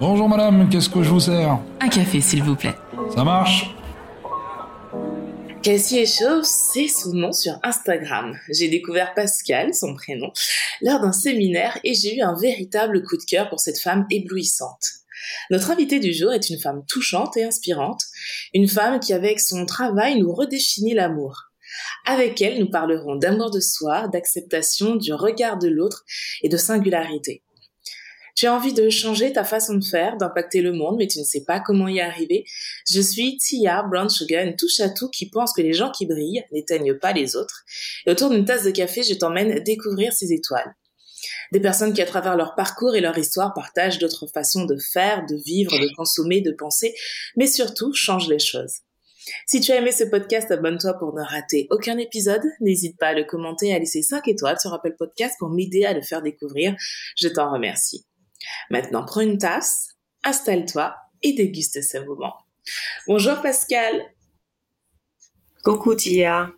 [0.00, 1.58] Bonjour madame, qu'est-ce que je vous sers?
[1.80, 2.74] Un café, s'il vous plaît.
[3.14, 3.74] Ça marche?
[5.62, 8.38] Cassie et Chauve, c'est son nom sur Instagram.
[8.48, 10.30] J'ai découvert Pascal, son prénom,
[10.82, 14.86] lors d'un séminaire et j'ai eu un véritable coup de cœur pour cette femme éblouissante.
[15.50, 18.02] Notre invitée du jour est une femme touchante et inspirante,
[18.54, 21.50] une femme qui avec son travail nous redéfinit l'amour.
[22.06, 26.04] Avec elle, nous parlerons d'amour de soi, d'acceptation, du regard de l'autre
[26.42, 27.42] et de singularité.
[28.38, 31.24] Tu as envie de changer ta façon de faire, d'impacter le monde, mais tu ne
[31.24, 32.44] sais pas comment y arriver.
[32.88, 36.06] Je suis Tia Brown Sugar, une touche à tout qui pense que les gens qui
[36.06, 37.64] brillent n'éteignent pas les autres.
[38.06, 40.72] Et autour d'une tasse de café, je t'emmène découvrir ces étoiles.
[41.50, 45.26] Des personnes qui, à travers leur parcours et leur histoire, partagent d'autres façons de faire,
[45.26, 46.94] de vivre, de consommer, de penser,
[47.36, 48.82] mais surtout changent les choses.
[49.48, 52.44] Si tu as aimé ce podcast, abonne-toi pour ne rater aucun épisode.
[52.60, 55.84] N'hésite pas à le commenter et à laisser 5 étoiles sur Apple Podcast pour m'aider
[55.84, 56.76] à le faire découvrir.
[57.16, 58.07] Je t'en remercie.
[58.70, 62.34] Maintenant, prends une tasse, installe-toi et déguste ce moment.
[63.06, 64.02] Bonjour Pascal.
[65.64, 66.50] Coucou Tia.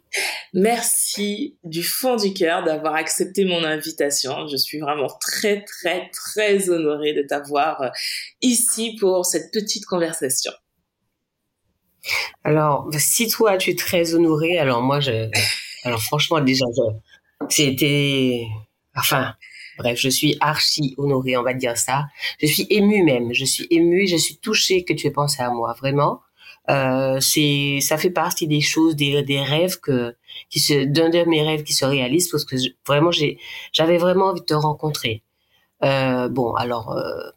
[0.52, 4.46] Merci du fond du cœur d'avoir accepté mon invitation.
[4.46, 7.88] Je suis vraiment très, très, très honorée de t'avoir euh,
[8.42, 10.52] ici pour cette petite conversation.
[12.44, 15.30] Alors, si toi tu es très honorée, alors moi, je,
[15.84, 16.64] alors franchement déjà,
[17.48, 18.46] c'était,
[18.96, 19.34] enfin,
[19.80, 22.06] Bref, je suis archi honorée, on va dire ça.
[22.38, 23.32] Je suis émue même.
[23.32, 26.20] Je suis émue, je suis touchée que tu aies pensé à moi, vraiment.
[26.68, 30.14] Euh, c'est, ça fait partie des choses, des, des rêves que,
[30.50, 33.38] qui se, d'un de mes rêves qui se réalisent parce que vraiment j'ai,
[33.72, 35.22] j'avais vraiment envie de te rencontrer.
[35.82, 37.30] Euh, bon, alors, euh,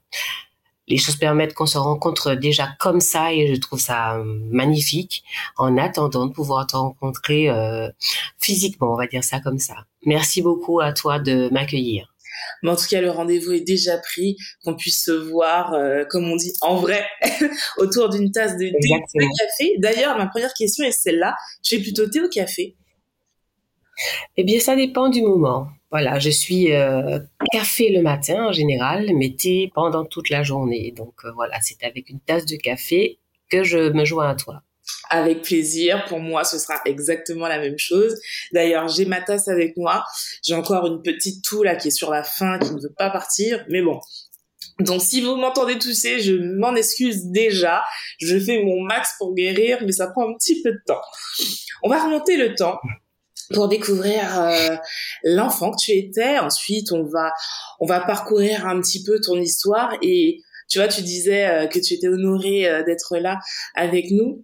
[0.88, 4.22] les choses permettent qu'on se rencontre déjà comme ça et je trouve ça
[4.52, 5.24] magnifique
[5.58, 7.90] en attendant de pouvoir te rencontrer euh,
[8.38, 9.86] physiquement, on va dire ça comme ça.
[10.06, 12.13] Merci beaucoup à toi de m'accueillir.
[12.62, 16.30] Mais en tout cas, le rendez-vous est déjà pris, qu'on puisse se voir, euh, comme
[16.30, 17.06] on dit, en vrai,
[17.78, 19.76] autour d'une tasse de, café.
[19.80, 21.36] D'ailleurs, ma première question est celle-là.
[21.64, 22.76] Tu es plutôt thé ou café?
[24.38, 25.68] Eh bien, ça dépend du moment.
[25.92, 27.20] Voilà, je suis euh,
[27.52, 30.92] café le matin en général, mais thé pendant toute la journée.
[30.92, 33.20] Donc euh, voilà, c'est avec une tasse de café
[33.52, 34.64] que je me joins à toi.
[35.10, 36.06] Avec plaisir.
[36.08, 38.16] Pour moi, ce sera exactement la même chose.
[38.52, 40.04] D'ailleurs, j'ai ma tasse avec moi.
[40.44, 43.10] J'ai encore une petite toux là qui est sur la fin, qui ne veut pas
[43.10, 43.66] partir.
[43.70, 44.00] Mais bon.
[44.80, 47.84] Donc, si vous m'entendez tousser, je m'en excuse déjà.
[48.20, 51.02] Je fais mon max pour guérir, mais ça prend un petit peu de temps.
[51.84, 52.80] On va remonter le temps
[53.54, 54.76] pour découvrir euh,
[55.24, 56.40] l'enfant que tu étais.
[56.40, 57.32] Ensuite, on va
[57.80, 61.80] on va parcourir un petit peu ton histoire et tu vois, tu disais euh, que
[61.80, 63.40] tu étais honorée euh, d'être là
[63.76, 64.44] avec nous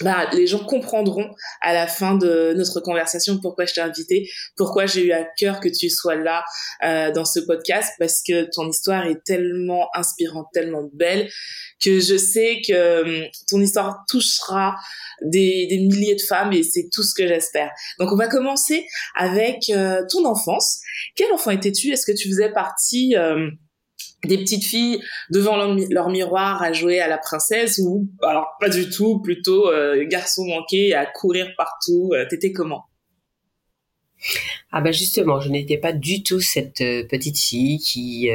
[0.00, 1.28] bah, les gens comprendront
[1.60, 5.60] à la fin de notre conversation pourquoi je t'ai invité, pourquoi j'ai eu à cœur
[5.60, 6.44] que tu sois là
[6.84, 11.30] euh, dans ce podcast, parce que ton histoire est tellement inspirante, tellement belle,
[11.82, 14.76] que je sais que hum, ton histoire touchera
[15.22, 17.70] des, des milliers de femmes et c'est tout ce que j'espère.
[17.98, 20.80] Donc on va commencer avec euh, ton enfance.
[21.16, 21.90] Quel enfant étais-tu?
[21.90, 23.16] Est-ce que tu faisais partie...
[23.16, 23.48] Euh,
[24.26, 28.88] des petites filles devant leur, miroir à jouer à la princesse ou alors pas du
[28.88, 32.10] tout, plutôt euh, garçon manqué à courir partout.
[32.14, 32.84] Euh, t'étais comment?
[34.72, 38.30] Ah ben justement, je n'étais pas du tout cette euh, petite fille qui,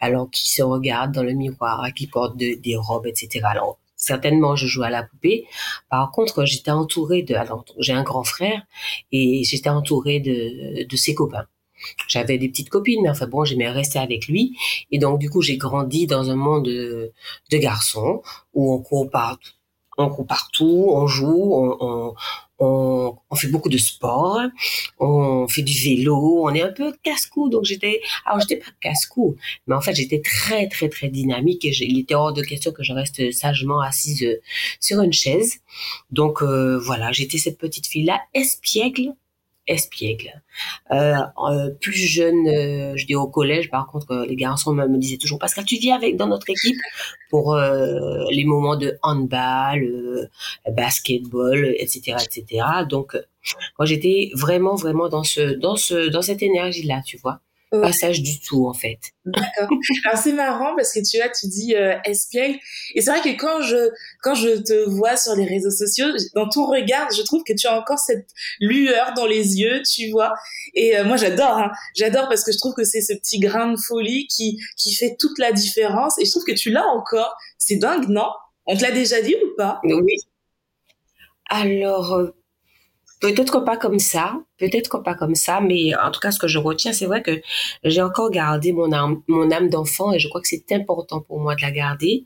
[0.00, 3.40] alors qui se regarde dans le miroir, qui porte des robes, etc.
[3.44, 5.46] Alors certainement, je jouais à la poupée.
[5.90, 8.62] Par contre, j'étais entourée de, alors j'ai un grand frère
[9.10, 11.46] et j'étais entourée de, de ses copains.
[12.08, 14.56] J'avais des petites copines, mais enfin bon, j'aimais rester avec lui.
[14.90, 17.12] Et donc, du coup, j'ai grandi dans un monde de,
[17.52, 18.22] garçons
[18.54, 19.50] où on court partout,
[19.98, 22.14] on court partout, on joue, on,
[22.58, 24.40] on, fait beaucoup de sport,
[24.98, 27.48] on fait du vélo, on est un peu casse-cou.
[27.48, 29.36] Donc j'étais, alors j'étais pas casse-cou,
[29.66, 32.82] mais en fait j'étais très très très dynamique et il était hors de question que
[32.82, 34.26] je reste sagement assise
[34.80, 35.60] sur une chaise.
[36.10, 39.14] Donc euh, voilà, j'étais cette petite fille là espiègle
[39.66, 40.42] espiègle.
[40.92, 41.16] Euh,
[41.48, 45.16] euh, plus jeune, euh, je dis au collège, par contre, euh, les garçons me, disaient
[45.16, 46.76] toujours Pascal, tu viens avec dans notre équipe
[47.30, 50.30] pour les moments de handball,
[50.70, 52.64] basketball, etc., etc.
[52.88, 53.16] Donc,
[53.78, 57.40] moi, j'étais vraiment, vraiment dans ce, dans ce, dans cette énergie-là, tu vois
[57.82, 58.98] passage du tout en fait.
[59.24, 59.68] D'accord.
[60.04, 62.58] Alors c'est marrant parce que tu vois, tu dis euh, espiègle
[62.94, 63.90] et c'est vrai que quand je
[64.22, 67.66] quand je te vois sur les réseaux sociaux, dans ton regard, je trouve que tu
[67.66, 68.28] as encore cette
[68.60, 70.34] lueur dans les yeux, tu vois.
[70.74, 71.70] Et euh, moi j'adore, hein.
[71.96, 75.16] j'adore parce que je trouve que c'est ce petit grain de folie qui qui fait
[75.18, 77.36] toute la différence et je trouve que tu l'as encore.
[77.58, 78.30] C'est dingue, non?
[78.66, 79.80] On te l'a déjà dit ou pas?
[79.84, 80.16] Oui.
[81.48, 82.34] Alors euh,
[83.20, 86.58] peut-être pas comme ça peut-être pas comme ça, mais en tout cas, ce que je
[86.58, 87.40] retiens, c'est vrai que
[87.84, 91.40] j'ai encore gardé mon âme, mon âme d'enfant et je crois que c'est important pour
[91.40, 92.24] moi de la garder.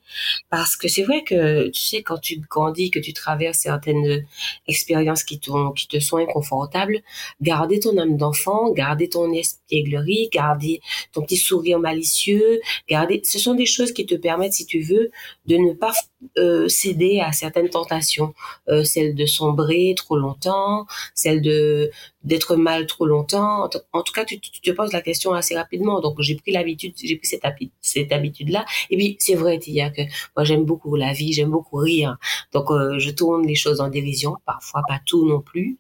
[0.51, 4.25] Parce que c'est vrai que, tu sais, quand tu grandis, que tu traverses certaines
[4.69, 7.01] expériences qui, qui te sont inconfortables,
[7.41, 10.81] garder ton âme d'enfant, garder ton espièglerie, garder
[11.13, 15.11] ton petit sourire malicieux, garder, ce sont des choses qui te permettent, si tu veux,
[15.47, 15.93] de ne pas
[16.39, 18.35] euh, céder à certaines tentations,
[18.69, 21.91] euh, celle de sombrer trop longtemps, celle de
[22.25, 23.69] d'être mal trop longtemps.
[23.93, 26.01] En tout cas, tu, te poses la question assez rapidement.
[26.01, 27.43] Donc, j'ai pris l'habitude, j'ai pris cette,
[27.81, 28.65] cette habitude-là.
[28.91, 30.03] Et puis, c'est vrai, Tia, que
[30.37, 32.19] moi, j'aime beaucoup la vie, j'aime beaucoup rire.
[32.53, 35.79] Donc, euh, je tourne les choses en dérision, parfois pas tout non plus.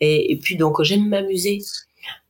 [0.00, 1.60] Et, et puis, donc, j'aime m'amuser.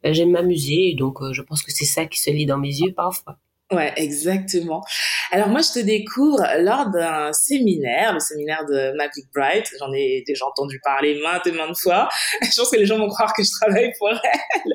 [0.05, 3.37] J'aime m'amuser, donc je pense que c'est ça qui se lit dans mes yeux parfois.
[3.71, 4.83] Ouais, exactement.
[5.31, 9.71] Alors moi, je te découvre lors d'un séminaire, le séminaire de Magic Bright.
[9.79, 12.09] J'en ai déjà entendu parler maintes et maintes fois.
[12.43, 14.73] Je pense que les gens vont croire que je travaille pour elle.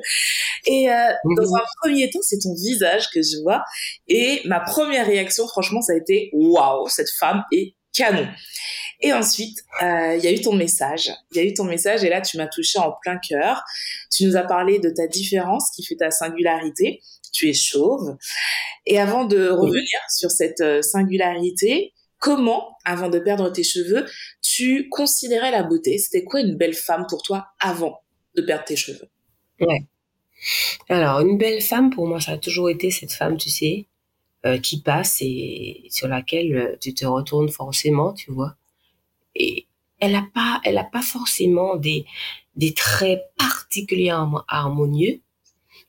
[0.66, 3.64] Et euh, dans un premier temps, c'est ton visage que je vois.
[4.08, 8.26] Et ma première réaction, franchement, ça a été waouh, cette femme est canon.
[9.00, 11.12] Et ensuite, euh, il y a eu ton message.
[11.32, 13.62] Il y a eu ton message et là, tu m'as touché en plein cœur.
[14.10, 17.02] Tu nous as parlé de ta différence qui fait ta singularité
[17.36, 18.16] tu es chauve.
[18.86, 24.06] Et avant de revenir sur cette euh, singularité, comment, avant de perdre tes cheveux,
[24.40, 25.98] tu considérais la beauté?
[25.98, 28.00] C'était quoi une belle femme pour toi avant
[28.34, 29.08] de perdre tes cheveux?
[29.60, 29.86] Ouais.
[30.88, 33.86] Alors, une belle femme, pour moi, ça a toujours été cette femme, tu sais,
[34.44, 38.54] euh, qui passe et sur laquelle euh, tu te retournes forcément, tu vois.
[39.34, 39.66] Et
[39.98, 42.06] elle n'a pas, elle a pas forcément des,
[42.54, 45.20] des traits particulièrement harmonieux,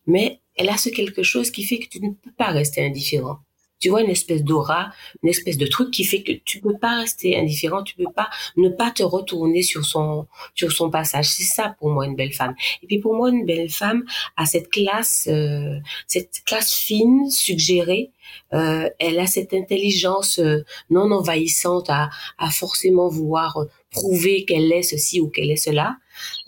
[0.05, 3.39] mais elle a ce quelque chose qui fait que tu ne peux pas rester indifférent.
[3.79, 6.99] Tu vois une espèce d'aura, une espèce de truc qui fait que tu peux pas
[6.99, 10.25] rester indifférent, tu peux pas ne pas te retourner sur son
[10.55, 11.27] sur son passage.
[11.29, 12.55] C'est ça pour moi une belle femme.
[12.81, 14.03] Et puis pour moi une belle femme
[14.35, 15.77] a cette classe euh,
[16.07, 18.11] cette classe fine, suggérée.
[18.53, 22.09] Euh, elle a cette intelligence euh, non envahissante à,
[22.39, 23.57] à forcément vouloir
[23.91, 25.97] prouver qu'elle est ceci ou qu'elle est cela.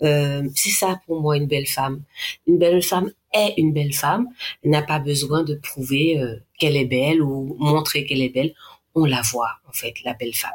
[0.02, 2.02] Euh, c'est ça pour moi une belle femme.
[2.46, 4.26] Une belle femme est une belle femme.
[4.64, 8.54] N'a pas besoin de prouver euh, qu'elle est belle ou montrer qu'elle est belle.
[8.94, 10.50] On la voit en fait, la belle femme.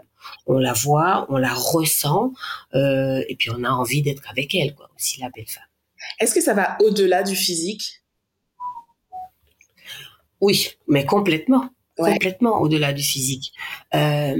[0.47, 2.33] On la voit, on la ressent,
[2.73, 5.63] euh, et puis on a envie d'être avec elle, quoi, aussi la belle femme.
[6.19, 8.01] Est-ce que ça va au-delà du physique?
[10.41, 13.53] Oui, mais complètement, complètement au-delà du physique.
[13.93, 14.35] Euh,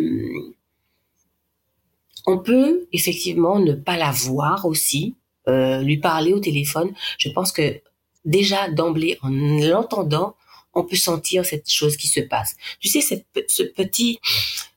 [2.27, 5.15] on peut effectivement ne pas la voir aussi,
[5.47, 6.93] euh, lui parler au téléphone.
[7.17, 7.81] Je pense que
[8.25, 10.35] déjà d'emblée, en l'entendant,
[10.73, 12.55] on peut sentir cette chose qui se passe.
[12.79, 14.19] Tu sais, ce petit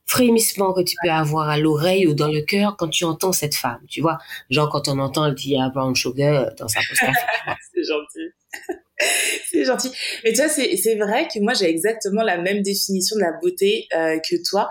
[0.07, 3.55] frémissement que tu peux avoir à l'oreille ou dans le cœur quand tu entends cette
[3.55, 4.19] femme, tu vois.
[4.49, 7.03] Genre quand on entend le dit brown sugar dans sa poste
[7.75, 8.79] c'est gentil.
[9.51, 9.91] c'est gentil.
[10.25, 13.87] Mais tu vois, c'est vrai que moi, j'ai exactement la même définition de la beauté
[13.95, 14.69] euh, que toi.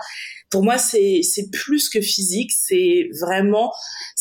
[0.50, 1.22] Pour moi, c'est
[1.52, 3.72] plus que physique, c'est vraiment...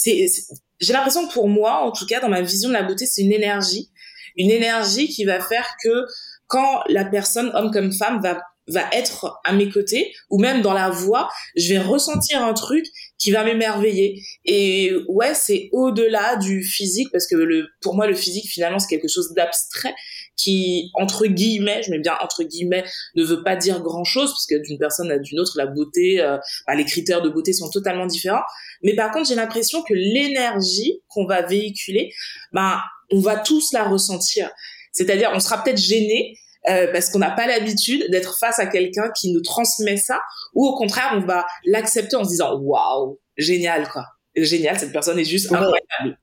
[0.06, 3.22] J'ai l'impression que pour moi, en tout cas, dans ma vision de la beauté, c'est
[3.24, 3.90] une énergie.
[4.38, 6.06] Une énergie qui va faire que
[6.48, 10.74] quand la personne, homme comme femme, va va être à mes côtés ou même dans
[10.74, 12.86] la voix, je vais ressentir un truc
[13.18, 14.22] qui va m'émerveiller.
[14.46, 18.90] Et ouais, c'est au-delà du physique parce que le, pour moi, le physique finalement c'est
[18.90, 19.96] quelque chose d'abstrait
[20.36, 22.84] qui entre guillemets, je mets bien entre guillemets,
[23.16, 26.22] ne veut pas dire grand chose parce que d'une personne à d'une autre, la beauté,
[26.22, 28.44] euh, bah, les critères de beauté sont totalement différents.
[28.84, 32.12] Mais par contre, j'ai l'impression que l'énergie qu'on va véhiculer,
[32.52, 34.50] bah, on va tous la ressentir.
[34.92, 36.38] C'est-à-dire, on sera peut-être gêné,
[36.68, 40.20] euh, parce qu'on n'a pas l'habitude d'être face à quelqu'un qui nous transmet ça,
[40.54, 45.20] ou au contraire, on va l'accepter en se disant waouh, génial quoi, génial, cette personne
[45.20, 46.20] est juste incroyable.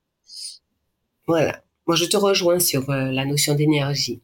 [1.27, 1.61] Voilà.
[1.87, 4.21] Moi, je te rejoins sur euh, la notion d'énergie,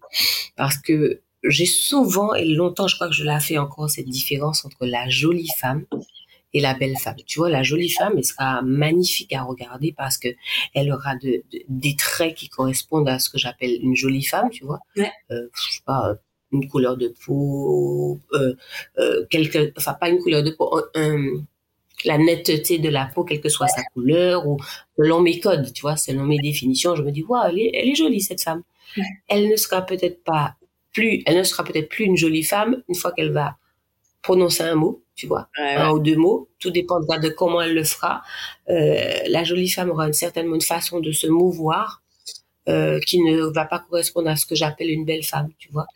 [0.55, 4.63] parce que j'ai souvent et longtemps, je crois que je l'ai fait encore cette différence
[4.65, 5.85] entre la jolie femme
[6.53, 7.15] et la belle femme.
[7.25, 10.29] Tu vois, la jolie femme, elle sera magnifique à regarder parce que
[10.73, 14.65] elle aura de, des traits qui correspondent à ce que j'appelle une jolie femme, tu
[14.65, 14.79] vois.
[14.95, 15.11] Ouais.
[15.31, 16.15] Euh, je sais pas,
[16.51, 18.53] une couleur de peau, euh,
[18.99, 20.81] euh, quelque, enfin pas une couleur de peau,
[22.03, 24.57] la netteté de la peau, quelle que soit sa couleur, ou
[24.97, 28.21] selon mes codes, tu vois, selon mes définitions, je me dis, waouh, elle est jolie
[28.21, 28.63] cette femme.
[29.27, 30.55] Elle ne sera peut-être pas
[30.93, 33.57] plus, elle ne sera peut-être plus une jolie femme une fois qu'elle va
[34.21, 36.49] prononcer un mot, tu vois, un ou deux mots.
[36.59, 38.21] Tout dépendra de comment elle le fera.
[38.69, 42.01] Euh, la jolie femme aura une certaine façon de se mouvoir
[42.69, 45.87] euh, qui ne va pas correspondre à ce que j'appelle une belle femme, tu vois.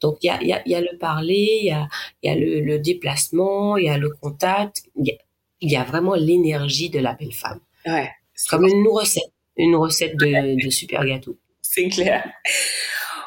[0.00, 1.88] Donc il y a, y, a, y a le parler, il y a,
[2.22, 5.18] y a le, le, déplacement, il y a le contact, il y a,
[5.60, 7.60] y a vraiment l'énergie de la belle femme.
[7.86, 8.10] Ouais.
[8.48, 11.36] Comme une recette une recette de, de super gâteau.
[11.62, 12.28] C'est clair.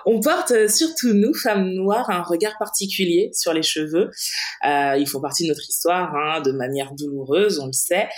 [0.06, 4.10] On porte euh, surtout nous, femmes noires, un regard particulier sur les cheveux.
[4.66, 8.10] Euh, ils font partie de notre histoire hein, de manière douloureuse, on le sait,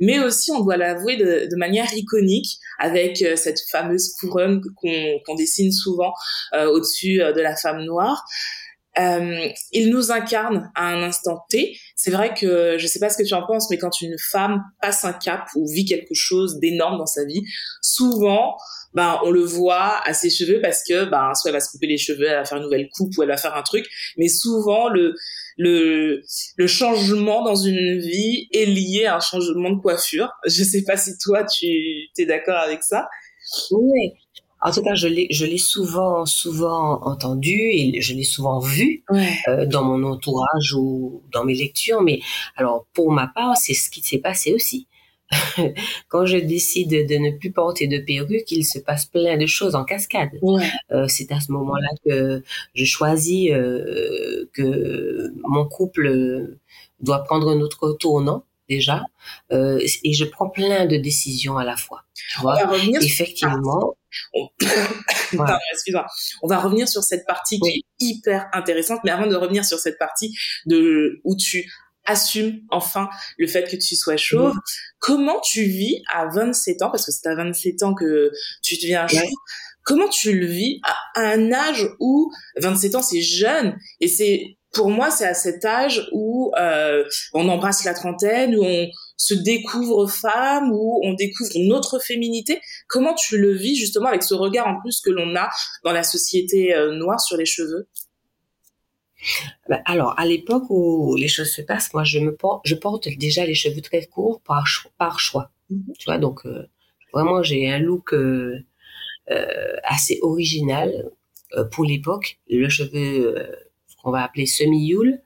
[0.00, 5.72] mais aussi, on doit l'avouer, de, manière iconique, avec euh, cette fameuse couronne qu'on dessine
[5.72, 6.12] souvent
[6.54, 8.24] euh, au-dessus de la femme noire.
[8.98, 11.78] Euh, il nous incarne à un instant T.
[11.94, 14.62] C'est vrai que je sais pas ce que tu en penses, mais quand une femme
[14.82, 17.42] passe un cap ou vit quelque chose d'énorme dans sa vie,
[17.80, 18.56] souvent
[18.94, 21.86] ben on le voit à ses cheveux parce que ben soit elle va se couper
[21.86, 24.28] les cheveux, elle va faire une nouvelle coupe ou elle va faire un truc, mais
[24.28, 25.14] souvent le
[25.56, 26.22] le
[26.56, 30.30] le changement dans une vie est lié à un changement de coiffure.
[30.46, 31.66] Je sais pas si toi tu
[32.18, 33.08] es d'accord avec ça.
[33.70, 34.12] Oui.
[34.60, 39.04] En tout cas, je l'ai, je l'ai souvent, souvent entendu et je l'ai souvent vu
[39.46, 42.02] euh, dans mon entourage ou dans mes lectures.
[42.02, 42.20] Mais
[42.56, 44.87] alors, pour ma part, c'est ce qui s'est passé aussi.
[46.08, 49.74] quand je décide de ne plus porter de perruque, il se passe plein de choses
[49.74, 50.30] en cascade.
[50.90, 52.42] Euh, c'est à ce moment-là que
[52.74, 56.56] je choisis euh, que mon couple
[57.00, 59.02] doit prendre un autre tournant déjà,
[59.50, 62.02] euh, et je prends plein de décisions à la fois.
[62.14, 62.58] Tu vois,
[63.00, 63.94] effectivement.
[64.34, 64.48] On...
[66.42, 69.78] on va revenir sur cette partie qui est hyper intéressante, mais avant de revenir sur
[69.78, 71.70] cette partie de où tu
[72.08, 74.54] assume enfin le fait que tu sois chauve.
[74.98, 79.06] Comment tu vis à 27 ans, parce que c'est à 27 ans que tu deviens
[79.06, 79.22] chauve,
[79.84, 80.80] comment tu le vis
[81.14, 85.64] à un âge où 27 ans c'est jeune et c'est pour moi c'est à cet
[85.64, 88.86] âge où euh, on embrasse la trentaine où on
[89.16, 92.60] se découvre femme où on découvre notre féminité.
[92.86, 95.48] Comment tu le vis justement avec ce regard en plus que l'on a
[95.84, 97.88] dans la société euh, noire sur les cheveux?
[99.68, 103.08] Bah, alors, à l'époque où les choses se passent, moi, je me porte, je porte
[103.18, 104.64] déjà les cheveux très courts par,
[104.98, 105.50] par choix.
[105.70, 105.92] Mhm.
[105.98, 106.66] Tu vois, donc euh,
[107.12, 108.58] vraiment, j'ai un look euh,
[109.30, 111.10] euh, assez original
[111.72, 112.38] pour l'époque.
[112.48, 113.34] Le cheveu,
[114.02, 115.18] qu'on va appeler semi-youle.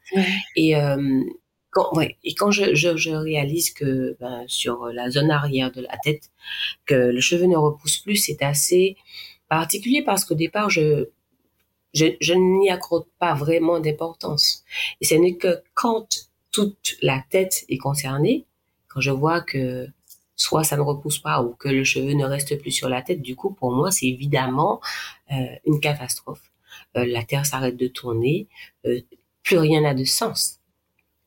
[0.56, 0.74] Et
[1.70, 5.80] quand, ouais, et quand je, je, je réalise que ben, sur la zone arrière de
[5.80, 6.30] la tête,
[6.86, 8.96] que le cheveu ne repousse plus, c'est assez
[9.48, 11.08] particulier parce qu'au départ, je
[11.92, 14.64] je, je n'y accorde pas vraiment d'importance.
[15.00, 18.46] Et ce n'est que quand toute la tête est concernée,
[18.88, 19.88] quand je vois que
[20.36, 23.22] soit ça ne repousse pas ou que le cheveu ne reste plus sur la tête,
[23.22, 24.80] du coup, pour moi, c'est évidemment
[25.32, 26.42] euh, une catastrophe.
[26.96, 28.48] Euh, la Terre s'arrête de tourner,
[28.86, 29.00] euh,
[29.42, 30.60] plus rien n'a de sens.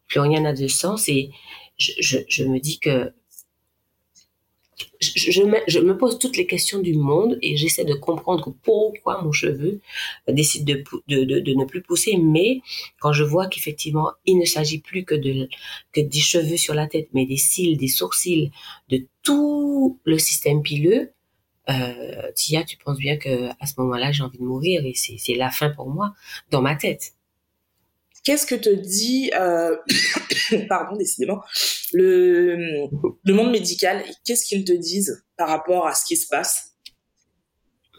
[0.07, 1.31] Plus rien n'a de sens et
[1.77, 3.13] je, je, je me dis que
[5.01, 9.79] je, me, pose toutes les questions du monde et j'essaie de comprendre pourquoi mon cheveu
[10.27, 12.17] décide de, ne plus pousser.
[12.17, 12.61] Mais
[12.99, 15.49] quand je vois qu'effectivement, il ne s'agit plus que, de,
[15.95, 18.51] des cheveux sur la tête, mais des cils, des sourcils,
[18.89, 21.11] de tout le système pileux,
[21.69, 25.35] euh, Tia, tu penses bien que à ce moment-là, j'ai envie de mourir et c'est
[25.35, 26.13] la fin pour moi
[26.51, 27.14] dans ma tête.
[28.25, 29.75] Qu'est-ce que te dit, euh,
[30.69, 31.41] pardon, décidément,
[31.93, 32.87] le,
[33.23, 36.71] le monde médical Qu'est-ce qu'ils te disent par rapport à ce qui se passe?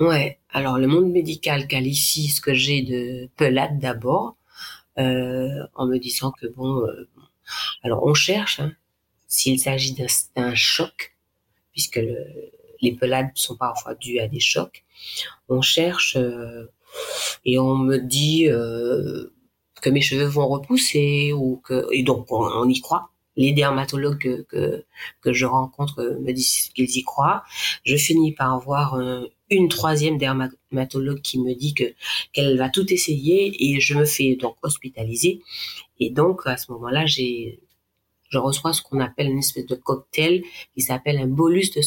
[0.01, 4.37] Ouais, alors le monde médical qualifie ce que j'ai de pelade d'abord,
[4.99, 7.09] euh, en me disant que bon, euh,
[7.83, 8.73] alors on cherche hein,
[9.29, 9.95] s'il s'agit
[10.35, 11.17] d'un choc,
[11.73, 12.27] puisque le,
[12.81, 14.85] les pelades sont parfois dues à des chocs.
[15.49, 16.71] On cherche euh,
[17.45, 19.33] et on me dit euh,
[19.83, 23.11] que mes cheveux vont repousser ou que et donc on, y croit.
[23.37, 24.85] Les dermatologues que, que,
[25.21, 27.43] que je rencontre me disent qu'ils y croient.
[27.85, 28.99] Je finis par voir
[29.51, 31.85] une troisième dermatologue qui me dit que
[32.33, 35.43] qu'elle va tout essayer et je me fais donc hospitaliser.
[36.01, 37.61] Et donc à ce moment-là, j'ai
[38.29, 40.43] je reçois ce qu'on appelle une espèce de cocktail
[40.75, 41.81] qui s'appelle un bolus de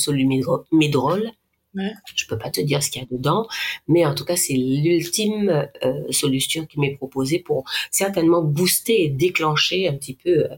[1.80, 1.94] Ouais.
[2.16, 3.48] Je peux pas te dire ce qu'il y a dedans,
[3.88, 9.10] mais en tout cas, c'est l'ultime euh, solution qui m'est proposée pour certainement booster et
[9.10, 10.56] déclencher un petit peu euh,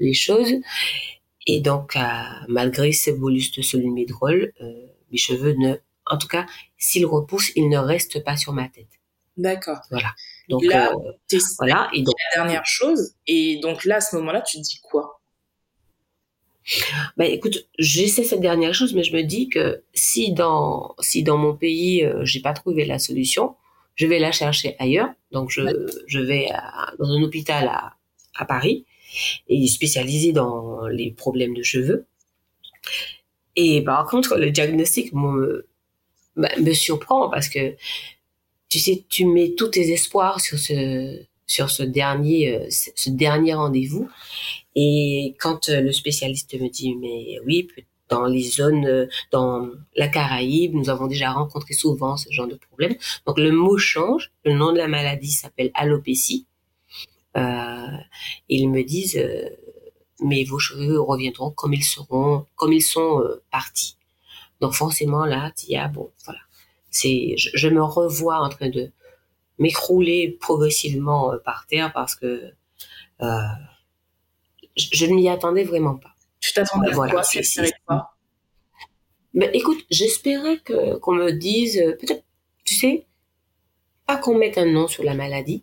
[0.00, 0.54] les choses.
[1.46, 2.00] Et donc, euh,
[2.48, 4.52] malgré ce bolus de solumidrol,
[5.12, 6.46] mes cheveux ne, en tout cas,
[6.76, 8.88] s'ils repoussent, ils ne restent pas sur ma tête.
[9.36, 9.78] D'accord.
[9.90, 10.12] Voilà.
[10.48, 10.92] Donc là,
[11.58, 11.88] voilà.
[11.92, 13.14] Et donc la dernière chose.
[13.28, 15.20] Et donc là, à ce moment-là, tu te dis quoi?
[17.16, 21.38] Bah écoute, j'essaie cette dernière chose, mais je me dis que si dans si dans
[21.38, 23.54] mon pays euh, j'ai pas trouvé la solution,
[23.94, 25.08] je vais la chercher ailleurs.
[25.32, 25.62] Donc je
[26.06, 26.48] je vais
[26.98, 27.94] dans un hôpital à
[28.34, 28.84] à Paris
[29.48, 32.06] et spécialisé dans les problèmes de cheveux.
[33.56, 35.66] Et par contre, le diagnostic me,
[36.36, 37.74] bah, me surprend parce que
[38.68, 43.54] tu sais, tu mets tous tes espoirs sur ce sur ce dernier euh, ce dernier
[43.54, 44.08] rendez-vous
[44.74, 47.68] et quand euh, le spécialiste me dit mais oui
[48.08, 52.94] dans les zones, dans la Caraïbe, nous avons déjà rencontré souvent ce genre de problème.
[53.26, 56.46] Donc le mot change, le nom de la maladie s'appelle alopécie.
[57.36, 57.86] Euh,
[58.48, 59.48] ils me disent, euh,
[60.20, 63.96] mais vos cheveux reviendront comme ils seront, comme ils sont euh, partis.
[64.60, 66.40] Donc forcément là, il y bon, voilà,
[66.90, 68.90] c'est, je, je, me revois en train de
[69.58, 72.52] m'écrouler progressivement par terre parce que
[73.20, 73.26] je,
[74.76, 76.14] je ne m'y attendais vraiment pas.
[76.40, 77.22] Tu t'attendais à voilà, quoi,
[79.36, 82.24] ben, écoute, j'espérais que qu'on me dise, peut-être,
[82.64, 83.06] tu sais,
[84.06, 85.62] pas qu'on mette un nom sur la maladie,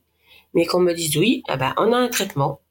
[0.53, 2.61] mais qu'on me dise oui, ah ben, on a un traitement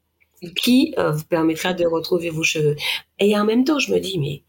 [0.61, 2.77] qui euh, vous permettra de retrouver vos cheveux.
[3.19, 4.43] Et en même temps, je me dis, mais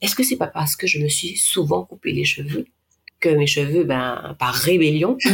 [0.00, 2.66] est-ce que c'est pas parce que je me suis souvent coupé les cheveux
[3.20, 5.16] que mes cheveux, ben, par rébellion,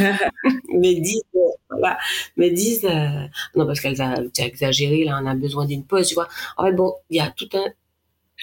[0.68, 1.22] me disent,
[1.70, 1.98] voilà,
[2.36, 6.14] me disent, euh, non, parce qu'elle a exagéré, là, on a besoin d'une pause, tu
[6.14, 6.28] vois.
[6.56, 7.64] En fait, bon, il y a tout un,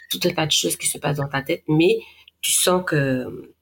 [0.10, 2.00] tout un tas de choses qui se passent dans ta tête, mais
[2.42, 3.54] tu sens que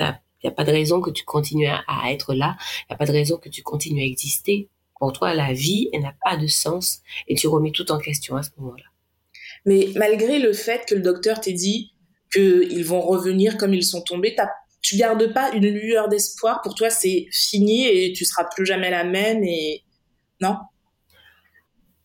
[0.00, 2.56] il n'y a pas de raison que tu continues à, être là.
[2.82, 4.68] Il n'y a pas de raison que tu continues à exister.
[4.98, 8.36] Pour toi, la vie, elle n'a pas de sens et tu remets tout en question
[8.36, 8.84] à ce moment-là.
[9.64, 11.94] Mais malgré le fait que le docteur t'ait dit
[12.32, 14.34] qu'ils vont revenir comme ils sont tombés,
[14.88, 16.62] tu gardes pas une lueur d'espoir.
[16.62, 19.82] Pour toi, c'est fini et tu seras plus jamais la même et
[20.40, 20.56] non?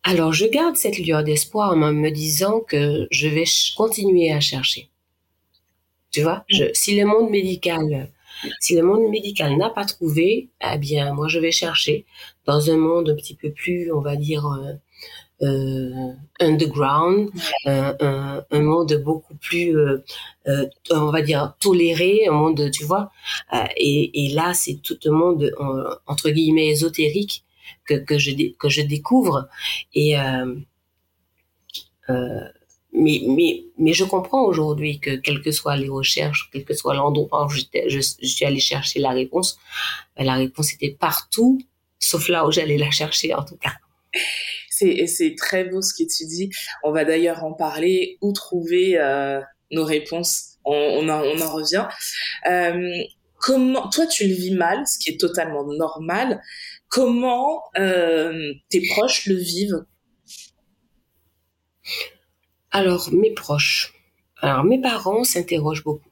[0.04, 3.46] Alors, je garde cette lueur d'espoir en me disant que je vais
[3.78, 4.90] continuer à chercher.
[6.12, 8.12] Tu vois, je, si le monde médical
[8.60, 12.06] si le monde médical n'a pas trouvé, eh bien, moi, je vais chercher
[12.46, 14.74] dans un monde un petit peu plus, on va dire, euh
[16.40, 17.30] underground,
[17.68, 20.04] euh, un, un, monde beaucoup plus, euh,
[20.48, 23.12] euh, on va dire, toléré, un monde, tu vois.
[23.78, 25.52] Et, et, là, c'est tout un monde,
[26.08, 27.44] entre guillemets, ésotérique
[27.86, 29.48] que, que, je, que je découvre.
[29.94, 30.18] Et...
[32.10, 32.48] Euh,
[32.96, 36.94] mais, mais, mais je comprends aujourd'hui que quelles que soient les recherches, quel que soit
[36.94, 39.58] l'endroit où je, je, suis allée chercher la réponse,
[40.16, 41.60] ben, la réponse était partout,
[41.98, 43.74] sauf là où j'allais la chercher en tout cas.
[44.76, 46.50] C'est, très beau ce que tu dis.
[46.84, 49.40] On va d'ailleurs en parler, où trouver euh,
[49.72, 50.58] nos réponses?
[50.66, 51.88] On, en, revient.
[52.50, 53.04] Euh,
[53.36, 56.42] comment, toi, tu le vis mal, ce qui est totalement normal.
[56.88, 59.86] Comment euh, tes proches le vivent?
[62.72, 63.94] Alors, mes proches.
[64.42, 66.10] Alors, mes parents s'interrogent beaucoup.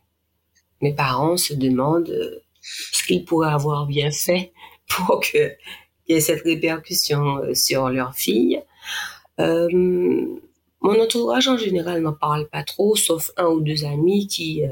[0.81, 4.51] Mes parents se demandent ce qu'ils pourraient avoir bien fait
[4.87, 5.21] pour
[6.15, 8.61] y cette répercussion euh, sur leur fille.
[9.39, 9.67] Euh,
[10.81, 14.63] mon entourage en général n'en parle pas trop, sauf un ou deux amis qui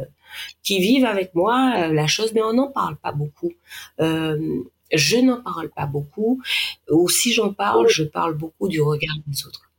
[0.63, 3.53] qui vivent avec moi la chose, mais on n'en parle pas beaucoup.
[3.99, 6.41] je n'en parle pas beaucoup,
[6.89, 9.69] ou si j'en parle, je parle beaucoup du regard des autres.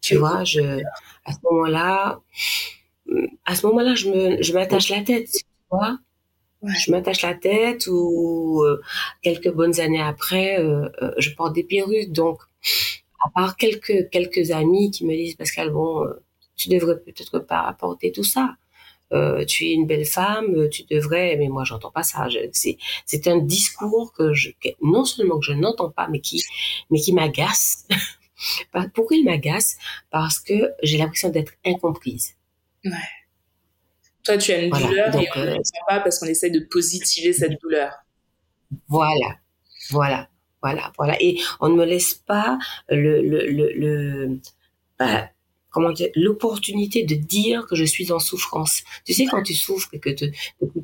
[0.00, 0.82] Tu vois, je,
[1.24, 2.20] à ce moment-là,
[3.44, 5.98] à ce moment-là, je me, je m'attache la tête, tu vois.
[6.62, 8.80] Je m'attache la tête ou euh,
[9.22, 12.12] quelques bonnes années après, euh, euh, je porte des perruques.
[12.12, 12.40] Donc,
[13.24, 16.06] à part quelques quelques amis qui me disent Pascal, bon,
[16.56, 18.56] tu devrais peut-être pas porter tout ça.
[19.48, 21.36] tu es une belle femme, tu devrais.
[21.38, 22.28] Mais moi, j'entends pas ça.
[22.52, 24.50] C'est c'est un discours que je
[24.82, 26.42] non seulement que je n'entends pas, mais qui
[26.90, 27.86] mais qui m'agace.
[28.94, 29.76] Pourquoi il m'agace?
[30.10, 32.36] Parce que j'ai l'impression d'être incomprise.
[32.84, 33.19] Ouais.
[34.30, 35.56] Toi, tu as une douleur et on ne euh,
[35.88, 37.92] pas parce qu'on essaie de positiver cette douleur.
[38.86, 39.38] Voilà,
[39.90, 40.28] voilà,
[40.62, 41.20] voilà, voilà.
[41.20, 42.56] Et on ne me laisse pas
[42.88, 44.38] le, le, le,
[45.00, 45.28] bah,
[45.70, 48.84] comment dire, l'opportunité de dire que je suis en souffrance.
[49.04, 50.30] Tu sais, quand tu souffres et que, tu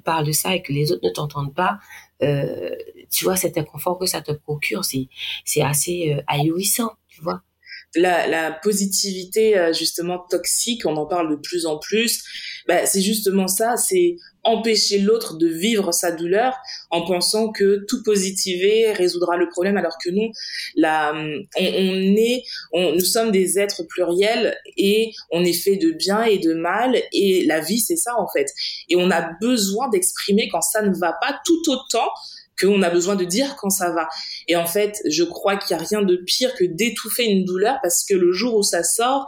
[0.05, 1.79] parles de ça et que les autres ne t'entendent pas,
[2.25, 2.75] euh,
[3.13, 5.07] tu vois, cet inconfort que ça te procure, c'est,
[5.45, 7.43] c'est assez euh, ahurissant, tu vois
[7.97, 12.23] la, la positivité euh, justement toxique, on en parle de plus en plus,
[12.69, 16.57] bah, c'est justement ça, c'est empêcher l'autre de vivre sa douleur
[16.91, 20.31] en pensant que tout positiver résoudra le problème alors que non
[20.77, 26.23] la on, est on, nous sommes des êtres pluriels et on est fait de bien
[26.23, 28.47] et de mal et la vie c'est ça en fait.
[28.89, 32.09] Et on a besoin d'exprimer quand ça ne va pas tout autant
[32.61, 34.09] qu'on a besoin de dire quand ça va.
[34.49, 37.79] Et en fait, je crois qu'il n'y a rien de pire que d'étouffer une douleur
[37.83, 39.27] parce que le jour où ça sort,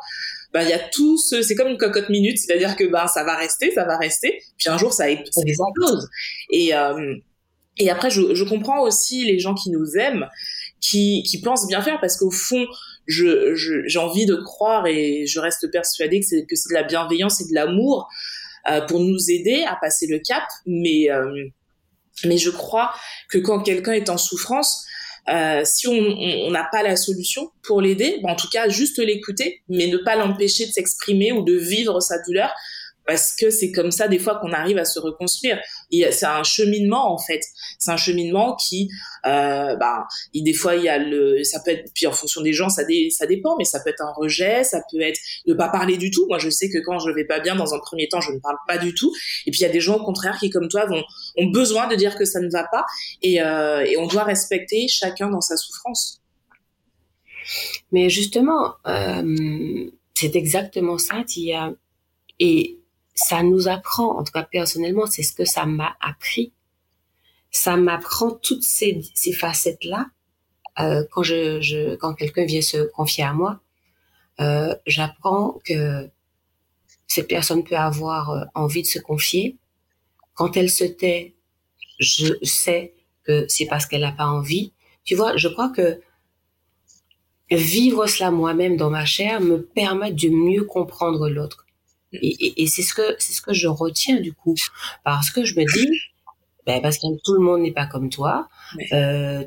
[0.53, 3.23] bah il y a tout ce c'est comme une cocotte minute c'est-à-dire que bah ça
[3.23, 6.09] va rester ça va rester puis un jour ça, explose.
[6.51, 7.15] Et euh,
[7.77, 10.27] et après je, je comprends aussi les gens qui nous aiment
[10.81, 12.67] qui qui pensent bien faire parce qu'au fond
[13.07, 16.83] je j'ai envie de croire et je reste persuadée que c'est que c'est de la
[16.83, 18.09] bienveillance et de l'amour
[18.71, 20.43] euh, pour nous aider à passer le cap.
[20.67, 21.49] Mais euh,
[22.25, 22.93] mais je crois
[23.29, 24.85] que quand quelqu'un est en souffrance,
[25.29, 29.63] euh, si on n'a pas la solution pour l'aider, ben, en tout cas juste l'écouter,
[29.69, 32.51] mais ne pas l'empêcher de s'exprimer ou de vivre sa douleur,
[33.09, 35.59] parce que c'est comme ça des fois qu'on arrive à se reconstruire.
[35.91, 37.41] C'est un cheminement en fait.
[37.79, 38.91] C'est un cheminement qui,
[39.25, 42.53] euh, bah, des fois il y a le, ça peut être, puis en fonction des
[42.53, 45.97] gens ça, dépend, mais ça peut être un rejet, ça peut être ne pas parler
[45.97, 46.27] du tout.
[46.29, 48.41] Moi je sais que quand je vais pas bien dans un premier temps, je ne
[48.41, 49.11] parle pas du tout.
[49.47, 50.87] Et puis il y a des gens au contraire qui comme toi
[51.39, 52.85] ont besoin de dire que ça ne va pas
[53.23, 56.21] et, euh, on doit respecter chacun dans sa souffrance.
[57.91, 61.73] Mais justement, euh, c'est exactement ça, Tia.
[62.39, 62.78] Et
[63.19, 66.53] ça nous apprend, en tout cas personnellement, c'est ce que ça m'a appris.
[67.51, 70.07] Ça m'apprend toutes ces, ces facettes-là.
[70.79, 73.61] Euh, quand je, je quand quelqu'un vient se confier à moi,
[74.41, 76.09] euh, j'apprends que
[77.09, 79.57] cette personne peut avoir euh, envie de se confier.
[80.35, 81.35] Quand elle se tait,
[81.99, 84.73] je sais que c'est parce qu'elle n'a pas envie.
[85.03, 86.01] Tu vois, je crois que
[87.51, 91.67] vivre cela moi-même dans ma chair me permet de mieux comprendre l'autre.
[92.13, 94.55] Et, et, c'est ce que c'est ce que je retiens du coup,
[95.05, 95.89] parce que je me dis,
[96.67, 98.49] ben parce que tout le monde n'est pas comme toi.
[98.93, 99.45] Euh,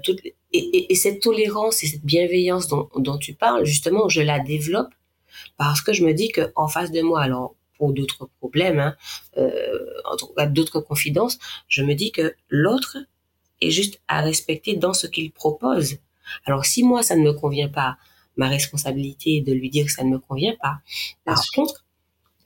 [0.53, 4.93] et, et, cette tolérance et cette bienveillance dont, dont tu parles, justement, je la développe
[5.57, 8.95] parce que je me dis que en face de moi, alors pour d'autres problèmes, hein,
[9.37, 12.97] euh, en tout cas d'autres confidences, je me dis que l'autre
[13.61, 15.97] est juste à respecter dans ce qu'il propose.
[16.45, 17.97] Alors si moi ça ne me convient pas,
[18.37, 20.77] ma responsabilité est de lui dire que ça ne me convient pas.
[21.25, 21.85] Par contre,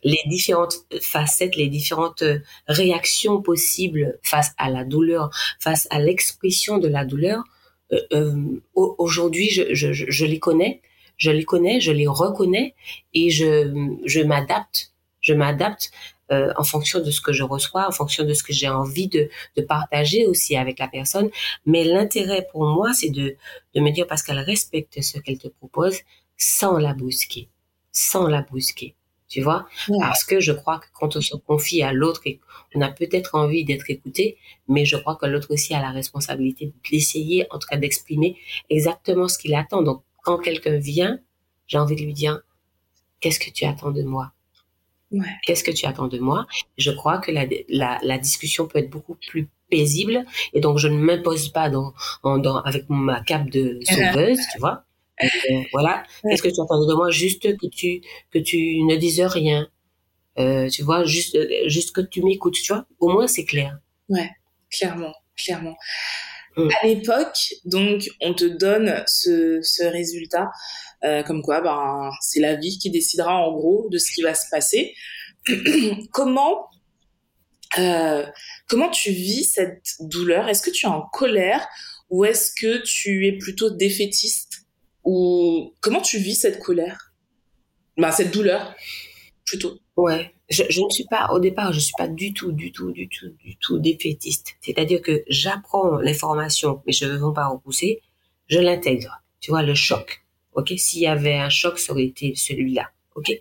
[0.06, 2.24] les différentes facettes, les différentes
[2.68, 7.44] réactions possibles face à la douleur, face à l'expression de la douleur.
[7.92, 10.82] Euh, euh, aujourd'hui, je, je, je, les connais,
[11.18, 12.76] je les connais, je les reconnais
[13.14, 14.92] et je, je m'adapte.
[15.22, 15.92] Je m'adapte
[16.32, 19.08] euh, en fonction de ce que je reçois, en fonction de ce que j'ai envie
[19.08, 21.32] de, de, partager aussi avec la personne.
[21.66, 23.36] Mais l'intérêt pour moi, c'est de,
[23.74, 25.98] de me dire parce qu'elle respecte ce qu'elle te propose
[26.38, 27.50] sans la brusquer,
[27.92, 28.96] sans la brusquer
[29.36, 29.68] tu vois.
[30.00, 32.22] Parce que je crois que quand on se confie à l'autre,
[32.74, 34.38] on a peut-être envie d'être écouté,
[34.70, 38.38] mais je crois que l'autre aussi a la responsabilité d'essayer, en tout cas d'exprimer
[38.70, 39.82] exactement ce qu'il attend.
[39.82, 41.20] Donc, quand quelqu'un vient,
[41.68, 42.40] j'ai envie de lui dire,
[43.20, 44.32] qu'est-ce que tu attends de moi?
[45.12, 45.28] Ouais.
[45.46, 46.48] Qu'est-ce que tu attends de moi?
[46.78, 50.88] Je crois que la, la, la, discussion peut être beaucoup plus paisible, et donc je
[50.88, 51.94] ne m'impose pas dans,
[52.24, 54.85] dans, avec ma cape de sauveuse, tu vois
[55.24, 55.28] euh,
[55.72, 56.04] voilà.
[56.24, 58.02] Qu'est-ce que tu attends de moi Juste que tu
[58.32, 59.68] que tu ne dises rien?
[60.38, 62.56] Euh, tu vois, juste juste que tu m'écoutes.
[62.56, 62.86] Tu vois?
[63.00, 63.80] Au moins c'est clair.
[64.10, 64.30] Ouais,
[64.70, 65.76] clairement, clairement.
[66.58, 66.70] Mm.
[66.82, 70.52] À l'époque, donc, on te donne ce, ce résultat,
[71.04, 74.34] euh, comme quoi, ben, c'est la vie qui décidera en gros de ce qui va
[74.34, 74.94] se passer.
[76.12, 76.70] comment,
[77.78, 78.26] euh,
[78.68, 80.48] comment tu vis cette douleur?
[80.48, 81.68] Est-ce que tu es en colère
[82.10, 84.55] ou est-ce que tu es plutôt défaitiste?
[85.06, 87.14] Ou comment tu vis cette colère?
[87.98, 88.76] Bah, cette douleur
[89.46, 89.78] plutôt.
[89.96, 90.34] Ouais.
[90.50, 93.08] Je, je, ne suis pas au départ je suis pas du tout du tout du
[93.08, 94.56] tout du tout défaitiste.
[94.62, 98.02] C'est-à-dire que j'apprends l'information mais je ne veux pas repousser
[98.48, 99.22] je l'intègre.
[99.40, 100.74] Tu vois le choc ok?
[100.78, 103.32] S'il y avait un choc ça aurait été celui-là ok?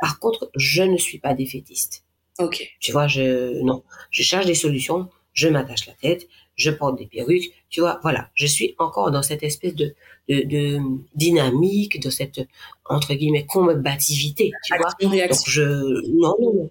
[0.00, 2.04] Par contre je ne suis pas défaitiste.
[2.38, 2.76] Ok.
[2.80, 3.84] Tu vois je non.
[4.10, 8.30] Je cherche des solutions je m'attache la tête je porte des perruques, tu vois, voilà,
[8.34, 9.94] je suis encore dans cette espèce de,
[10.28, 10.80] de, de
[11.14, 12.40] dynamique, de cette,
[12.84, 14.90] entre guillemets, combativité, tu vois.
[15.00, 16.70] Donc je, non, non, non.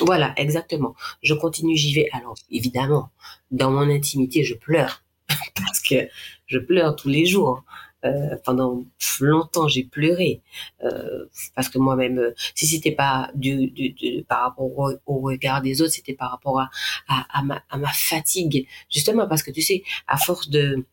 [0.00, 0.94] Voilà, exactement.
[1.22, 2.08] Je continue, j'y vais.
[2.12, 3.10] Alors, évidemment,
[3.50, 5.02] dans mon intimité, je pleure.
[5.54, 6.08] parce que
[6.46, 7.62] je pleure tous les jours.
[8.06, 8.82] Euh, pendant
[9.20, 10.40] longtemps, j'ai pleuré
[10.82, 14.70] euh, parce que moi-même, euh, si c'était pas du, du, du, par rapport
[15.04, 16.70] au, regard des autres, c'était par rapport à,
[17.08, 20.86] à, ma, à ma fatigue, justement parce que tu sais, à force de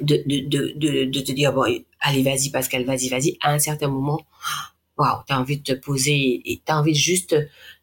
[0.00, 1.62] de, de, de, de, te dire bon
[2.00, 4.18] allez vas-y Pascal vas-y vas-y à un certain moment
[4.96, 7.36] waouh t'as envie de te poser et t'as envie juste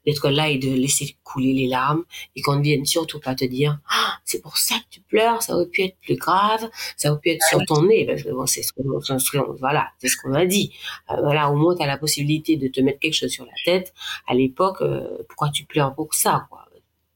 [0.06, 2.04] d'être là et de laisser couler les larmes
[2.36, 5.42] et qu'on ne vienne surtout pas te dire ah, c'est pour ça que tu pleures
[5.44, 8.30] ça aurait pu être plus grave ça aurait pu être sur ton nez parce que
[8.30, 10.74] bon c'est ce qu'on voilà c'est ce qu'on a dit.
[11.10, 13.52] Euh, voilà au moins tu as la possibilité de te mettre quelque chose sur la
[13.66, 13.94] tête.
[14.28, 16.66] À l'époque euh, pourquoi tu pleures pour ça quoi?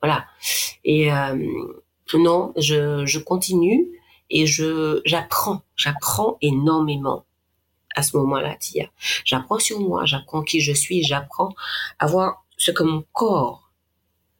[0.02, 0.26] Voilà.
[0.84, 1.36] Et euh,
[2.14, 3.88] non je, je continue
[4.30, 7.26] et je j'apprends j'apprends énormément
[7.96, 8.90] à ce moment-là Tia.
[9.24, 11.54] J'apprends sur moi j'apprends qui je suis j'apprends
[12.00, 13.72] à voir ce que mon corps,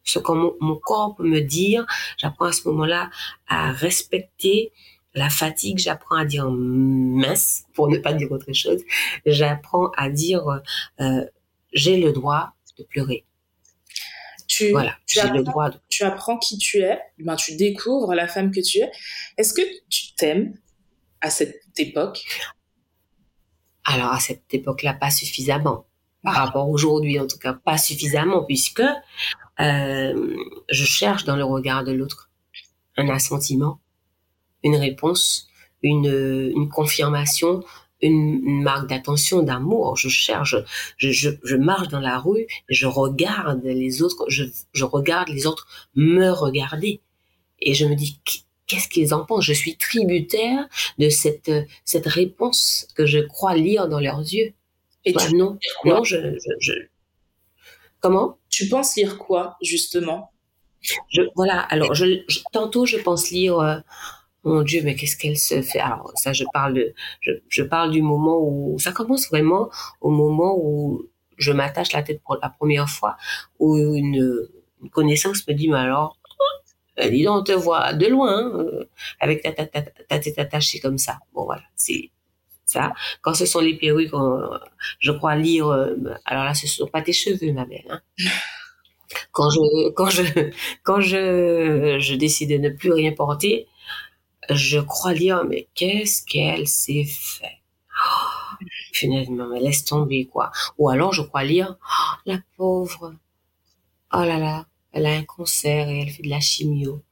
[0.04, 1.86] ce que mon, corps peut me dire.
[2.16, 3.10] J'apprends à ce moment-là
[3.48, 4.72] à respecter
[5.14, 8.82] la fatigue, j'apprends à dire mince, pour ne pas dire autre chose.
[9.24, 10.60] J'apprends à dire
[11.00, 11.24] euh,
[11.72, 13.24] j'ai le droit de pleurer.
[14.46, 18.52] Tu, voilà, j'ai le droit Tu apprends qui tu es, ben, tu découvres la femme
[18.52, 18.90] que tu es.
[19.36, 20.56] Est-ce que tu t'aimes
[21.20, 22.24] à cette époque?
[23.84, 25.86] Alors à cette époque-là, pas suffisamment.
[26.26, 28.82] Par rapport aujourd'hui, en tout cas, pas suffisamment, puisque
[29.60, 30.36] euh,
[30.68, 32.30] je cherche dans le regard de l'autre
[32.96, 33.78] un assentiment,
[34.64, 35.46] une réponse,
[35.82, 37.62] une, une confirmation,
[38.02, 39.96] une, une marque d'attention, d'amour.
[39.96, 40.56] Je cherche,
[40.96, 45.46] je, je, je, marche dans la rue, je regarde les autres, je, je regarde les
[45.46, 47.02] autres me regarder.
[47.60, 48.18] Et je me dis,
[48.66, 49.44] qu'est-ce qu'ils en pensent?
[49.44, 50.66] Je suis tributaire
[50.98, 51.52] de cette,
[51.84, 54.54] cette réponse que je crois lire dans leurs yeux.
[55.06, 56.72] Et tu non, non, je, je, je,
[58.00, 58.38] Comment?
[58.50, 60.30] Tu penses lire quoi, justement?
[61.08, 63.58] Je, Voilà, alors, je, tantôt, je pense lire...
[63.58, 63.78] Euh,
[64.46, 65.80] mon Dieu, mais qu'est-ce qu'elle se fait?
[65.80, 69.68] Alors ça, je parle de, je, je, parle du moment où ça commence vraiment
[70.00, 71.04] au moment où
[71.36, 73.16] je m'attache la tête pour la première fois,
[73.58, 74.48] où une,
[74.82, 76.18] une connaissance me dit, mais alors,
[77.10, 78.84] dis donc, on te voit de loin, hein,
[79.20, 81.18] avec ta, ta, ta, ta tête attachée comme ça.
[81.34, 82.10] Bon, voilà, c'est
[82.66, 82.92] ça.
[83.22, 84.12] Quand ce sont les perruques,
[84.98, 87.84] je crois lire, euh, alors là, ce sont pas tes cheveux, ma belle.
[87.88, 88.00] Hein.
[89.32, 90.22] Quand je, quand je,
[90.82, 93.66] quand je, je décide de ne plus rien porter,
[94.50, 97.60] je crois lire, mais qu'est-ce qu'elle s'est fait?
[97.90, 98.56] Oh,
[98.92, 100.50] Finalement, mais laisse tomber, quoi.
[100.78, 103.14] Ou alors, je crois lire, oh, la pauvre,
[104.12, 107.02] oh là là, elle a un cancer et elle fait de la chimio.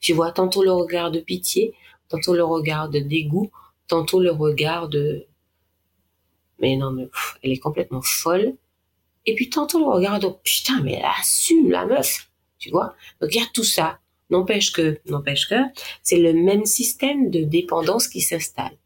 [0.00, 1.74] Tu vois, tantôt le regard de pitié,
[2.08, 3.50] tantôt le regard de dégoût,
[3.90, 5.26] tantôt le regard de...
[6.60, 7.08] Mais non, mais
[7.42, 8.54] elle est complètement folle.
[9.26, 12.94] Et puis tantôt le regard de, putain, mais elle assume la meuf, tu vois?
[13.20, 13.98] Donc il y a tout ça.
[14.30, 15.56] N'empêche que, n'empêche que,
[16.02, 18.76] c'est le même système de dépendance qui s'installe.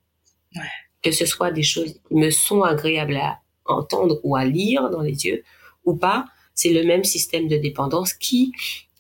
[0.57, 0.63] Ouais.
[1.03, 5.03] Que ce soit des choses qui me sont agréables à entendre ou à lire dans
[5.03, 5.45] les yeux
[5.85, 8.53] ou pas, c'est le même système de dépendance qui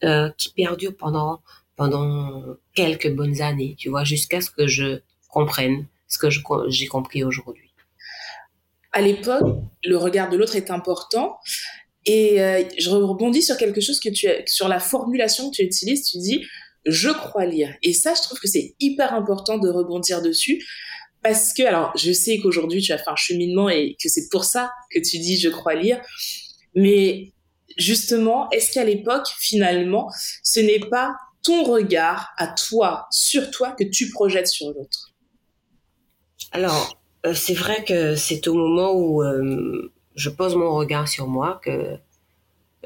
[0.02, 1.40] euh, qui perdure pendant
[1.76, 6.28] pendant quelques bonnes années, tu vois, jusqu'à ce que je comprenne ce que
[6.68, 7.70] j'ai compris aujourd'hui.
[8.92, 11.38] À l'époque, le regard de l'autre est important,
[12.06, 15.62] et euh, je rebondis sur quelque chose que tu as, sur la formulation que tu
[15.62, 16.10] utilises.
[16.10, 16.44] Tu dis
[16.86, 17.74] je crois lire.
[17.82, 20.62] Et ça, je trouve que c'est hyper important de rebondir dessus.
[21.22, 24.44] Parce que, alors, je sais qu'aujourd'hui, tu as fait un cheminement et que c'est pour
[24.44, 25.98] ça que tu dis je crois lire.
[26.74, 27.32] Mais
[27.78, 30.10] justement, est-ce qu'à l'époque, finalement,
[30.42, 35.13] ce n'est pas ton regard à toi, sur toi, que tu projettes sur l'autre?
[36.54, 41.26] Alors, euh, c'est vrai que c'est au moment où euh, je pose mon regard sur
[41.26, 41.96] moi, que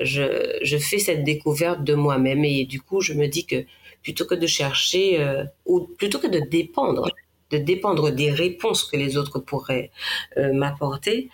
[0.00, 3.66] je, fais cette découverte de moi-même et du coup je me dis que
[4.02, 7.08] plutôt que de chercher euh, ou plutôt que de dépendre
[7.50, 9.90] de dépendre des réponses que les autres pourraient
[10.36, 11.30] m'apporter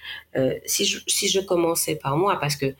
[0.64, 2.74] si je si je commençais par moi parce que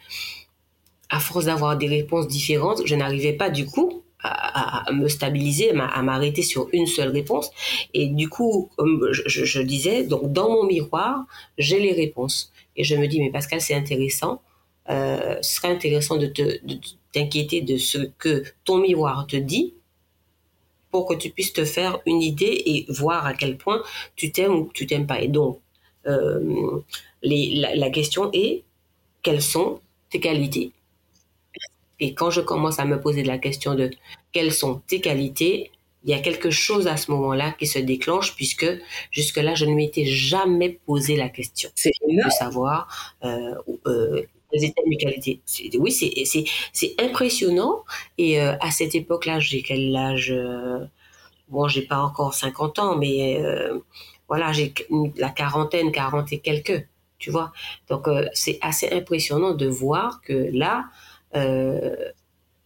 [1.10, 6.02] à force d'avoir des réponses différentes je n'arrivais pas du coup à, me stabiliser, à
[6.02, 7.50] m'arrêter sur une seule réponse.
[7.92, 11.24] Et du coup, comme je, disais, donc dans mon miroir,
[11.58, 12.52] j'ai les réponses.
[12.76, 14.40] Et je me dis, mais Pascal, c'est intéressant.
[14.90, 16.32] Euh, ce serait intéressant de
[17.12, 19.74] t'inquiéter de, de ce que ton miroir te dit
[20.90, 23.82] pour que tu puisses te faire une idée et voir à quel point
[24.16, 25.20] tu t'aimes ou tu t'aimes pas.
[25.20, 25.60] Et donc,
[26.06, 26.80] euh,
[27.22, 28.62] la question est,
[29.22, 30.72] quelles sont tes qualités
[32.00, 33.90] Et quand je commence à me poser la question de
[34.32, 35.70] quelles sont tes qualités,
[36.04, 38.66] il y a quelque chose à ce moment-là qui se déclenche puisque
[39.10, 43.54] jusque-là, je ne m'étais jamais posé la question de savoir euh,
[43.86, 45.40] euh, quelles étaient mes qualités.
[45.78, 47.84] Oui, c'est impressionnant.
[48.18, 50.84] Et euh, à cette époque-là, j'ai quel âge euh,
[51.48, 53.78] Bon, j'ai pas encore 50 ans, mais euh,
[54.28, 54.72] voilà, j'ai
[55.16, 56.86] la quarantaine, 40 et quelques,
[57.18, 57.52] tu vois.
[57.88, 60.86] Donc, euh, c'est assez impressionnant de voir que là,
[61.36, 61.94] euh,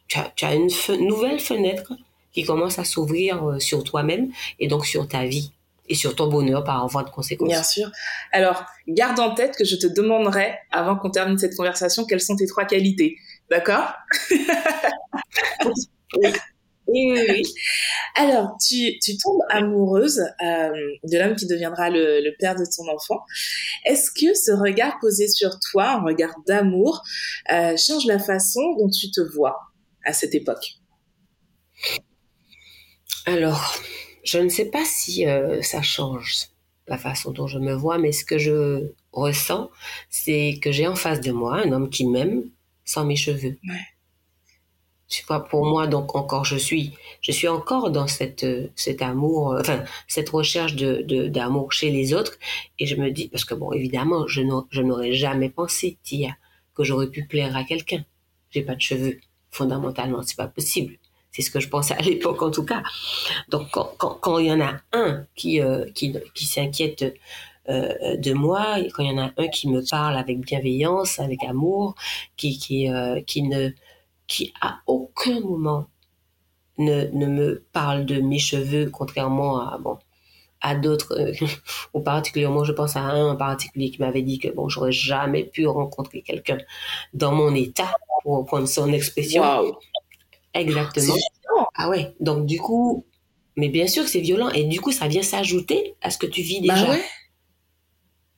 [0.06, 1.92] tu as, tu as une fe nouvelle fenêtre
[2.32, 5.52] qui commence à s'ouvrir euh, sur toi-même et donc sur ta vie
[5.88, 7.48] et sur ton bonheur par voie de conséquence.
[7.48, 7.90] Bien sûr.
[8.32, 12.36] Alors, garde en tête que je te demanderai, avant qu'on termine cette conversation, quelles sont
[12.36, 13.16] tes trois qualités.
[13.50, 13.92] D'accord?
[16.16, 16.32] Oui.
[16.88, 17.42] Oui, oui, oui.
[18.14, 20.70] Alors, tu, tu tombes amoureuse euh,
[21.04, 23.20] de l'homme qui deviendra le, le, père de ton enfant.
[23.84, 27.02] Est-ce que ce regard posé sur toi, un regard d'amour,
[27.52, 29.58] euh, change la façon dont tu te vois
[30.06, 30.78] à cette époque?
[33.26, 33.78] Alors,
[34.24, 36.48] je ne sais pas si euh, ça change
[36.86, 39.70] la façon dont je me vois, mais ce que je ressens,
[40.08, 42.44] c'est que j'ai en face de moi un homme qui m'aime
[42.86, 43.58] sans mes cheveux.
[43.68, 43.97] Ouais.
[45.08, 46.92] Tu vois, pour moi, donc encore, je suis,
[47.22, 52.12] je suis encore dans cette, cet amour, euh, enfin, cette recherche de, d'amour chez les
[52.12, 52.38] autres.
[52.78, 56.36] Et je me dis, parce que bon, évidemment, je n'aurais jamais pensé, Tia,
[56.74, 58.04] que j'aurais pu plaire à quelqu'un.
[58.50, 59.18] J'ai pas de cheveux.
[59.50, 60.98] Fondamentalement, c'est pas possible
[61.32, 62.82] C'est ce que je pensais à l'époque en tout cas.
[63.48, 67.02] Donc quand, quand, il y en a un qui, euh, qui, qui s'inquiète
[67.68, 71.44] euh, de moi, quand il y en a un qui me parle avec bienveillance, avec
[71.44, 71.94] amour,
[72.36, 73.70] qui, qui, euh, qui ne
[74.28, 75.88] qui à aucun moment
[76.78, 79.98] ne, ne me parle de mes cheveux, contrairement à bon
[80.60, 81.46] à d'autres, euh,
[81.94, 85.44] ou particulièrement, je pense à un en particulier qui m'avait dit que bon, j'aurais jamais
[85.44, 86.58] pu rencontrer quelqu'un
[87.14, 89.42] dans mon état, pour prendre son expression.
[90.54, 91.14] Exactement.
[91.74, 92.14] Ah ouais.
[92.20, 93.06] Donc du coup,
[93.56, 96.26] mais bien sûr que c'est violent et du coup ça vient s'ajouter à ce que
[96.26, 96.86] tu vis bah déjà.
[96.86, 97.04] Bah ouais.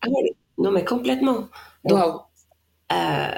[0.03, 0.35] Ah ouais.
[0.59, 1.49] Non mais complètement.
[1.85, 2.23] Donc,
[2.93, 3.31] euh,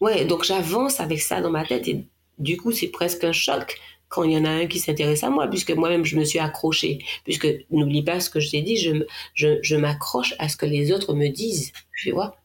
[0.00, 2.06] ouais, donc j'avance avec ça dans ma tête et
[2.38, 5.30] du coup c'est presque un choc quand il y en a un qui s'intéresse à
[5.30, 7.04] moi, puisque moi-même je me suis accrochée.
[7.24, 10.92] Puisque n'oublie pas ce que je t'ai dit, je, je, m'accroche à ce que les
[10.92, 12.36] autres me disent, tu vois.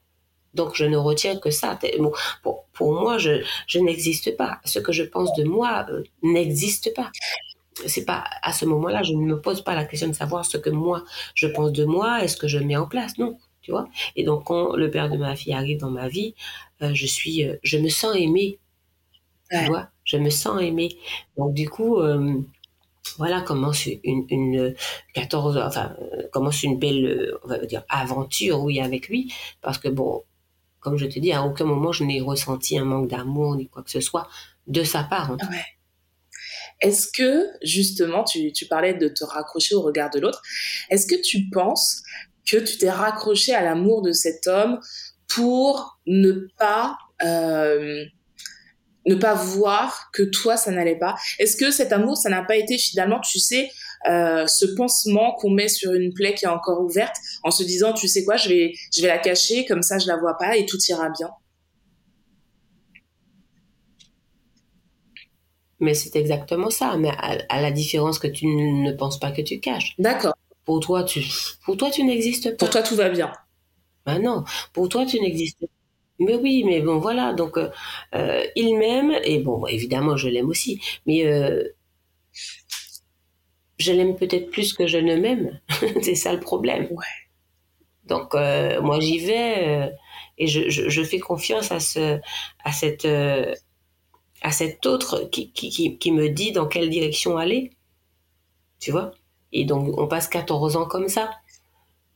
[0.52, 1.78] Donc je ne retiens que ça.
[2.42, 4.60] pour, pour moi, je, je n'existe pas.
[4.64, 7.10] Ce que je pense de moi euh, n'existe pas.
[7.86, 10.58] C'est pas à ce moment-là, je ne me pose pas la question de savoir ce
[10.58, 11.02] que moi
[11.34, 13.88] je pense de moi, est-ce que je mets en place, non, tu vois.
[14.14, 16.34] Et donc quand le père de ma fille arrive dans ma vie,
[16.82, 18.58] euh, je suis, euh, je me sens aimée,
[19.50, 20.98] tu vois je me sens aimée.
[21.38, 22.34] Donc du coup, euh,
[23.16, 24.74] voilà commence une, une
[25.14, 25.96] 14, enfin
[26.30, 30.22] commence une belle, on va dire aventure, oui, avec lui, parce que bon,
[30.80, 33.82] comme je te dis, à aucun moment je n'ai ressenti un manque d'amour ni quoi
[33.82, 34.28] que ce soit
[34.66, 35.30] de sa part.
[35.30, 35.64] Ouais.
[36.80, 40.42] Est-ce que justement, tu, tu parlais de te raccrocher au regard de l'autre,
[40.90, 42.02] est-ce que tu penses
[42.50, 44.80] que tu t'es raccroché à l'amour de cet homme
[45.28, 48.04] pour ne pas euh,
[49.06, 52.56] ne pas voir que toi ça n'allait pas Est-ce que cet amour ça n'a pas
[52.56, 53.70] été finalement tu sais
[54.08, 57.92] euh, ce pansement qu'on met sur une plaie qui est encore ouverte en se disant
[57.92, 60.56] tu sais quoi je vais je vais la cacher comme ça je la vois pas
[60.56, 61.30] et tout ira bien?
[65.80, 67.10] Mais c'est exactement ça, mais
[67.50, 69.94] à, la différence que tu ne penses pas que tu caches.
[69.98, 70.34] D'accord.
[70.64, 71.22] Pour toi, tu,
[71.64, 72.56] pour toi, tu n'existes pas.
[72.56, 73.32] Pour toi, tout va bien.
[74.06, 75.66] Ben non, pour toi, tu n'existes pas.
[76.18, 77.32] Mais oui, mais bon, voilà.
[77.32, 77.70] Donc, euh,
[78.14, 80.80] euh, il m'aime, et bon, évidemment, je l'aime aussi.
[81.06, 81.64] Mais euh,
[83.78, 85.60] je l'aime peut-être plus que je ne m'aime.
[86.02, 86.88] c'est ça le problème.
[86.90, 87.04] Ouais.
[88.04, 89.90] Donc, moi, j'y vais
[90.36, 92.20] et je, je, fais confiance à, ce,
[92.64, 93.06] à, cette,
[94.42, 97.70] à cet autre qui, qui, qui, me dit dans quelle direction aller.
[98.80, 99.12] Tu vois?
[99.54, 101.30] Et donc, on passe 14 ans comme ça.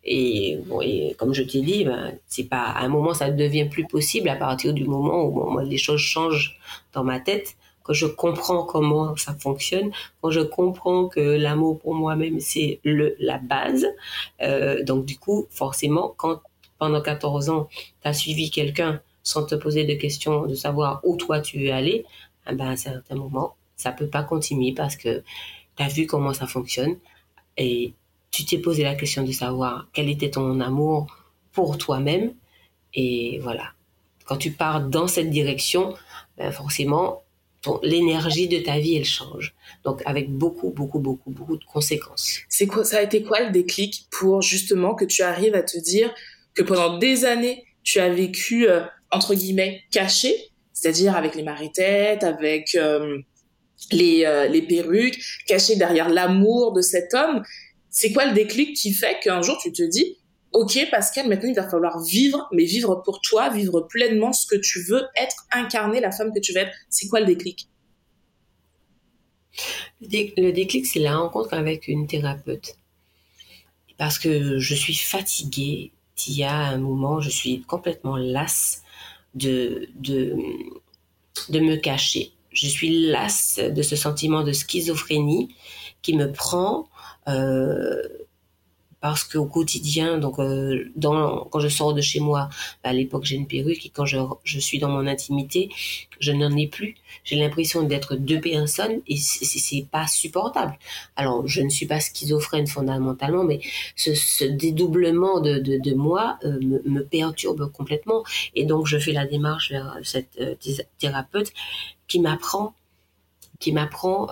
[0.04, 0.80] Et, bon,
[1.16, 4.36] comme je t'ai dit, ben, c'est pas à un moment ça devient plus possible à
[4.36, 6.58] partir du moment où les choses changent
[6.92, 11.94] dans ma tête, que je comprends comment ça fonctionne, quand je comprends que l'amour pour
[11.94, 13.86] moi-même c'est le la base.
[14.42, 16.40] Euh, donc du coup, forcément, quand
[16.78, 17.68] pendant 14 ans,
[18.02, 21.72] tu as suivi quelqu'un sans te poser de questions, de savoir où toi tu veux
[21.72, 22.04] aller,
[22.46, 25.22] ben, à un certain moment, ça peut pas continuer parce que
[25.76, 26.96] tu as vu comment ça fonctionne.
[27.58, 27.92] Et
[28.30, 31.06] tu t'es posé la question de savoir quel était ton amour
[31.52, 32.32] pour toi-même.
[32.94, 33.72] Et voilà.
[34.24, 35.94] Quand tu pars dans cette direction,
[36.36, 37.22] ben forcément,
[37.82, 39.54] l'énergie de ta vie, elle change.
[39.84, 42.40] Donc, avec beaucoup, beaucoup, beaucoup, beaucoup de conséquences.
[42.48, 45.78] C'est quoi, ça a été quoi le déclic pour justement que tu arrives à te
[45.78, 46.14] dire
[46.54, 50.34] que pendant des années, tu as vécu, euh, entre guillemets, caché,
[50.72, 53.18] c'est-à-dire avec les maritettes, avec euh,
[53.92, 57.42] les, euh, les perruques, caché derrière l'amour de cet homme
[57.90, 60.16] c'est quoi le déclic qui fait qu'un jour tu te dis,
[60.52, 64.56] ok Pascal, maintenant il va falloir vivre, mais vivre pour toi, vivre pleinement ce que
[64.56, 66.72] tu veux être, incarner la femme que tu veux être.
[66.88, 67.68] C'est quoi le déclic?
[70.00, 72.78] Le déclic, c'est la rencontre avec une thérapeute.
[73.96, 75.90] Parce que je suis fatiguée.
[76.28, 78.82] Il y a un moment, je suis complètement lasse
[79.34, 80.36] de, de,
[81.48, 82.30] de me cacher.
[82.58, 85.54] Je suis lasse de ce sentiment de schizophrénie
[86.02, 86.88] qui me prend
[87.28, 88.02] euh,
[89.00, 92.48] parce qu'au quotidien, donc euh, quand je sors de chez moi,
[92.82, 95.68] à l'époque j'ai une perruque et quand je, je suis dans mon intimité,
[96.18, 96.96] je n'en ai plus.
[97.22, 100.76] J'ai l'impression d'être deux personnes et c'est pas supportable.
[101.14, 103.60] Alors je ne suis pas schizophrène fondamentalement, mais
[103.94, 108.24] ce, dédoublement de, de, moi euh, me, perturbe complètement
[108.56, 110.40] et donc je fais la démarche vers cette
[110.98, 111.52] thérapeute
[112.08, 112.74] qui m'apprend,
[113.60, 114.26] qui m'apprend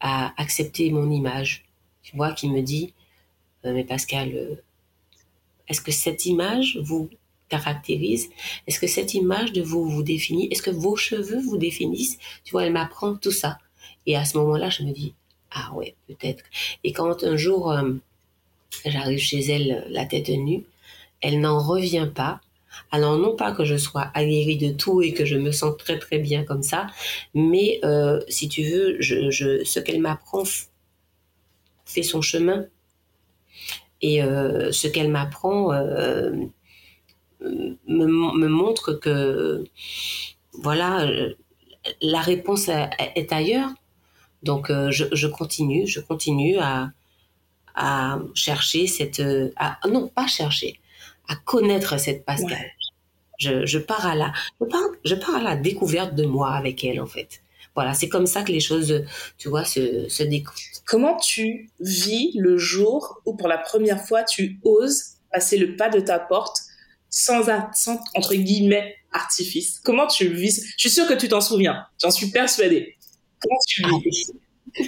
[0.00, 1.64] à accepter mon image.
[2.02, 2.94] Tu vois, qui me dit,
[3.64, 4.54] euh, mais Pascal, euh,
[5.68, 7.10] est-ce que cette image vous
[7.48, 8.30] caractérise?
[8.66, 10.48] Est-ce que cette image de vous vous définit?
[10.50, 12.18] Est-ce que vos cheveux vous définissent?
[12.44, 13.58] Tu vois, elle m'apprend tout ça.
[14.06, 15.14] Et à ce moment-là, je me dis,
[15.50, 16.44] ah ouais, peut-être.
[16.84, 17.92] Et quand un jour, euh,
[18.84, 20.64] j'arrive chez elle, la tête nue,
[21.20, 22.40] elle n'en revient pas
[22.90, 25.98] Alors non pas que je sois aguerrie de tout et que je me sens très
[25.98, 26.86] très bien comme ça,
[27.34, 30.44] mais euh, si tu veux, je, ce qu'elle m'apprend
[31.84, 32.66] fait son chemin.
[34.00, 36.30] Et euh, ce qu'elle m'apprend euh,
[37.40, 39.64] me, montre que
[40.52, 41.10] voilà,
[42.00, 43.70] la réponse est ailleurs.
[44.44, 46.92] Donc je, continue, je continue à,
[48.34, 49.22] chercher cette,
[49.88, 50.80] non pas chercher,
[51.28, 52.72] à connaître cette Pascal.
[53.38, 54.32] Je, pars à la,
[55.04, 57.42] je pars, à la découverte de moi avec elle en fait.
[57.74, 59.04] Voilà, c'est comme ça que les choses,
[59.36, 60.58] tu vois, se, se découvrent.
[60.84, 65.88] Comment tu vis le jour où pour la première fois tu oses passer le pas
[65.88, 66.56] de ta porte
[67.10, 69.80] sans, sans entre guillemets artifice?
[69.84, 71.86] Comment tu vis Je suis sûre que tu t'en souviens.
[72.02, 72.96] J'en suis persuadée.
[73.40, 74.32] Comment tu vis?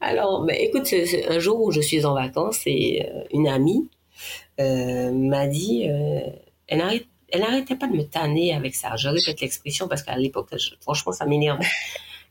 [0.00, 0.94] Alors, ben, écoute,
[1.28, 3.90] un jour où je suis en vacances et euh, une amie
[4.58, 6.20] m'a dit, euh,
[6.66, 8.94] elle arrête elle n'arrêtait pas de me tanner avec ça.
[8.96, 10.50] Je répète l'expression parce qu'à l'époque,
[10.80, 11.60] franchement, ça m'énerve.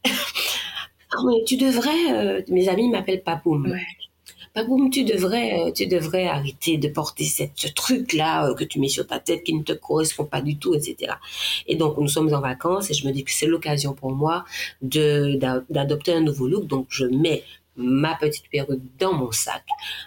[1.47, 3.75] tu devrais, euh, mes amis m'appellent Papoum.
[4.53, 9.07] Papoum, tu devrais, tu devrais arrêter de porter cette, ce truc-là que tu mets sur
[9.07, 11.13] ta tête qui ne te correspond pas du tout, etc.
[11.67, 14.45] Et donc, nous sommes en vacances et je me dis que c'est l'occasion pour moi
[14.81, 15.39] de,
[15.69, 16.67] d'adopter un nouveau look.
[16.67, 17.43] Donc, je mets
[17.75, 19.63] ma petite perruque dans mon sac,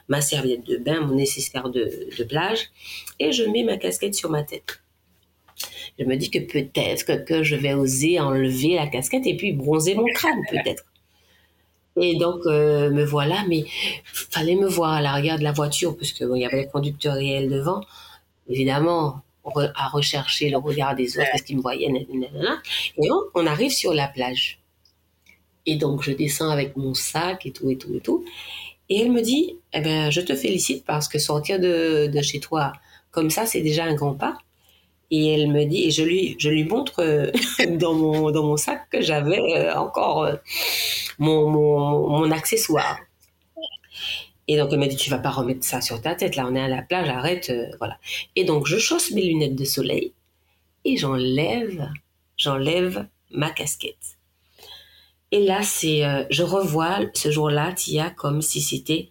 [0.09, 2.71] ma serviette de bain, mon nécessaire de, plage,
[3.19, 4.81] et je mets ma casquette sur ma tête.
[5.99, 9.95] Je me dis que peut-être que, je vais oser enlever la casquette et puis bronzer
[9.95, 10.85] mon crâne, peut-être.
[11.97, 13.65] Et donc, euh, me voilà, mais
[14.05, 17.49] fallait me voir à l'arrière de la voiture, puisque il y avait le conducteur réel
[17.49, 17.83] devant.
[18.49, 19.23] Évidemment,
[19.77, 24.09] à rechercher le regard des autres, est-ce qu'ils me voyaient, et on arrive sur la
[24.09, 24.59] plage.
[25.67, 28.25] Et donc, je descends avec mon sac et tout, et tout, et tout.
[28.89, 32.41] Et elle me dit, eh ben, je te félicite parce que sortir de, de chez
[32.41, 32.73] toi
[33.15, 34.39] comme ça, c'est déjà un grand pas.
[35.11, 37.31] Et elle me dit, et je lui, je lui montre euh,
[37.79, 40.35] dans, mon, dans mon sac que j'avais euh, encore euh,
[41.19, 42.99] mon, mon, mon, accessoire.
[44.49, 46.55] Et donc elle m'a dit, tu vas pas remettre ça sur ta tête, là on
[46.55, 47.97] est à la plage, arrête, voilà.
[48.37, 50.13] Et donc je chausse mes lunettes de soleil
[50.85, 51.89] et j'enlève,
[52.37, 54.14] j'enlève ma casquette.
[55.35, 59.09] Et là, c'est, euh, je revois ce jour-là, Tia, comme si c'était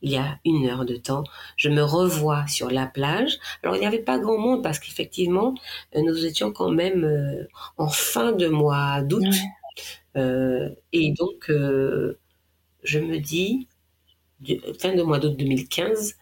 [0.00, 1.22] il y a une heure de temps.
[1.58, 3.38] Je me revois sur la plage.
[3.62, 5.54] Alors, il n'y avait pas grand monde parce qu'effectivement,
[5.94, 7.46] euh, nous étions quand même euh,
[7.76, 9.34] en fin de mois d'août.
[10.14, 13.68] et donc, je me dis,
[14.78, 16.16] fin de mois d'août 2015,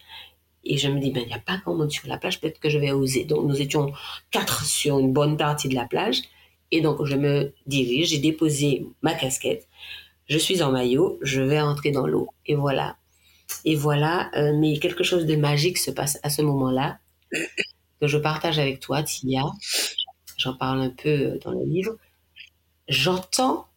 [0.65, 2.59] et je me dis, ben, il n'y a pas grand monde sur la plage, peut-être
[2.59, 3.25] que je vais oser.
[3.25, 3.93] Donc, nous étions
[4.33, 6.23] quatre sur une bonne partie de la plage.
[6.71, 9.67] Et donc, je me dirige, j'ai déposé ma casquette,
[10.29, 12.29] je suis en maillot, je vais entrer dans l'eau.
[12.47, 12.97] Et voilà.
[13.65, 16.99] Et voilà, euh, mais quelque chose de magique se passe à ce moment-là,
[18.01, 19.45] que je partage avec toi, Tia.
[20.37, 21.97] J'en parle un peu dans le livre.
[22.89, 23.69] J'entends,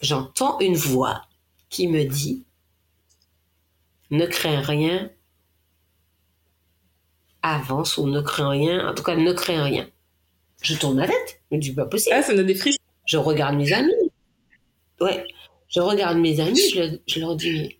[0.00, 1.22] j'entends une voix
[1.68, 2.44] qui me dit,
[4.10, 5.10] ne crains rien,
[7.42, 9.88] avance ou ne crains rien, en tout cas ne crains rien.
[10.62, 11.40] Je tourne ma tête.
[11.50, 12.16] Je me dis, pas possible.
[12.18, 12.78] Ah, ça me donne des frissons.
[13.06, 13.92] Je regarde mes amis.
[15.00, 15.24] Ouais.
[15.68, 16.60] Je regarde mes amis,
[17.06, 17.78] je, leur dis, mais.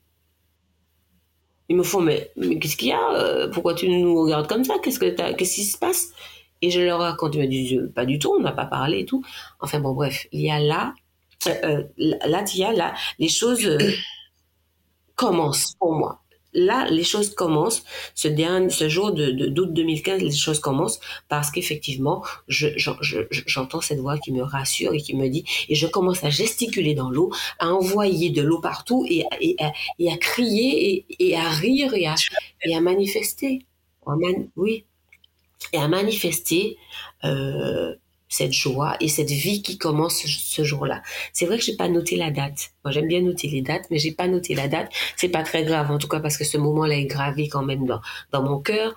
[1.71, 4.65] Ils me font, mais, mais qu'est-ce qu'il y a euh, Pourquoi tu nous regardes comme
[4.65, 4.75] ça?
[4.83, 6.13] Qu'est-ce que qu'est-ce qui se passe?
[6.61, 9.05] Et je leur raconte, ils me disent, pas du tout, on n'a pas parlé et
[9.05, 9.23] tout.
[9.61, 10.95] Enfin bon, bref, il y a là,
[11.47, 11.85] euh, euh
[12.27, 13.79] là, il y a là, les choses euh,
[15.15, 16.23] commencent pour moi
[16.53, 17.85] là, les choses commencent.
[18.15, 22.69] Ce jour de, d'août 2015, les choses commencent parce qu'effectivement, je,
[23.47, 26.95] j'entends cette voix qui me rassure et qui me dit, et je commence à gesticuler
[26.95, 29.25] dans l'eau, à envoyer de l'eau partout et,
[29.61, 32.15] à crier et, à rire et à,
[32.65, 33.67] et à manifester.
[34.57, 34.85] oui.
[35.73, 36.77] Et à manifester,
[37.25, 37.95] euh,
[38.29, 41.03] cette joie et cette vie qui commence ce jour-là.
[41.33, 42.71] C'est vrai que j'ai pas noté la date.
[42.85, 44.91] Moi, j'aime bien noter les dates, mais j'ai pas noté la date.
[45.17, 47.87] C'est pas très grave, en tout cas, parce que ce moment-là est gravé quand même
[47.87, 48.01] dans,
[48.33, 48.95] dans mon cœur.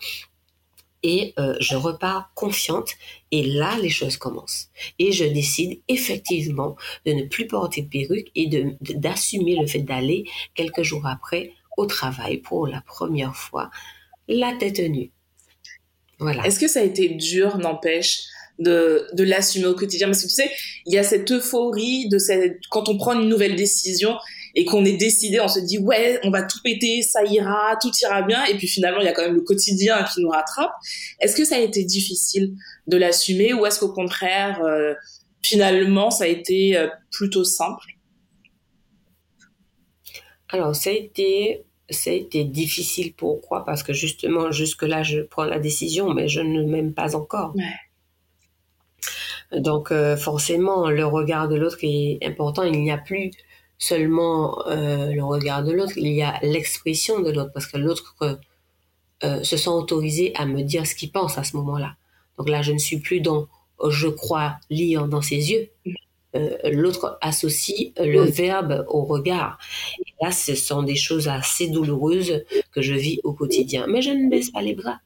[1.03, 2.91] Et euh, je repars confiante.
[3.31, 4.69] Et là, les choses commencent.
[4.99, 6.75] Et je décide effectivement
[7.05, 8.47] de ne plus porter de perruque et
[8.81, 13.71] d'assumer le fait d'aller quelques jours après au travail pour la première fois,
[14.27, 15.11] la tête nue.
[16.19, 16.45] Voilà.
[16.45, 18.25] Est-ce que ça a été dur, n'empêche
[18.59, 20.07] de, de l'assumer au quotidien.
[20.07, 20.51] Parce que tu sais,
[20.85, 24.15] il y a cette euphorie de cette, quand on prend une nouvelle décision
[24.55, 27.91] et qu'on est décidé, on se dit ouais, on va tout péter, ça ira, tout
[28.01, 28.43] ira bien.
[28.45, 30.71] Et puis finalement, il y a quand même le quotidien qui nous rattrape.
[31.19, 32.53] Est-ce que ça a été difficile
[32.87, 34.93] de l'assumer ou est-ce qu'au contraire, euh,
[35.41, 37.85] finalement, ça a été euh, plutôt simple?
[40.49, 41.63] Alors, ça a été
[42.05, 43.13] été difficile.
[43.13, 43.65] Pourquoi?
[43.65, 47.53] Parce que justement, jusque-là, je prends la décision, mais je ne m'aime pas encore.
[49.51, 52.63] Donc, euh, forcément, le regard de l'autre est important.
[52.63, 53.31] Il n'y a plus
[53.77, 58.15] seulement euh, le regard de l'autre, il y a l'expression de l'autre, parce que l'autre
[59.23, 61.95] euh, se sent autorisé à me dire ce qu'il pense à ce moment-là.
[62.37, 63.47] Donc là, je ne suis plus dans
[63.89, 65.69] je crois lire dans ses yeux.
[66.35, 69.57] Euh, l'autre associe le verbe au regard.
[69.99, 73.85] Et là, ce sont des choses assez douloureuses que je vis au quotidien.
[73.87, 74.99] Mais je ne baisse pas les bras.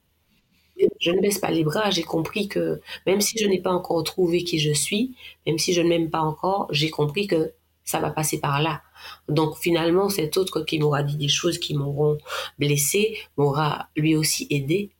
[1.00, 1.90] Je ne baisse pas les bras.
[1.90, 5.14] J'ai compris que même si je n'ai pas encore trouvé qui je suis,
[5.46, 7.52] même si je ne m'aime pas encore, j'ai compris que
[7.84, 8.82] ça va passer par là.
[9.28, 12.18] Donc finalement, cet autre qui m'aura dit des choses qui m'auront
[12.58, 14.90] blessé m'aura lui aussi aidé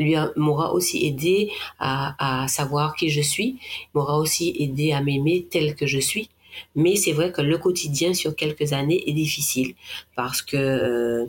[0.00, 3.58] lui m'aura aussi aidé à, savoir qui je suis,
[3.94, 6.30] m'aura aussi aidé à m'aimer tel que je suis.
[6.74, 9.74] Mais c'est vrai que le quotidien sur quelques années est difficile
[10.16, 11.28] parce que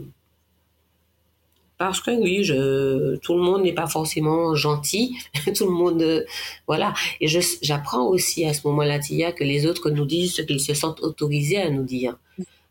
[1.87, 5.17] parce que oui, je, tout le monde n'est pas forcément gentil,
[5.55, 6.25] tout le monde,
[6.67, 6.93] voilà.
[7.19, 10.75] Et j'apprends aussi à ce moment-là, Tia, que les autres nous disent ce qu'ils se
[10.75, 12.17] sentent autorisés à nous dire.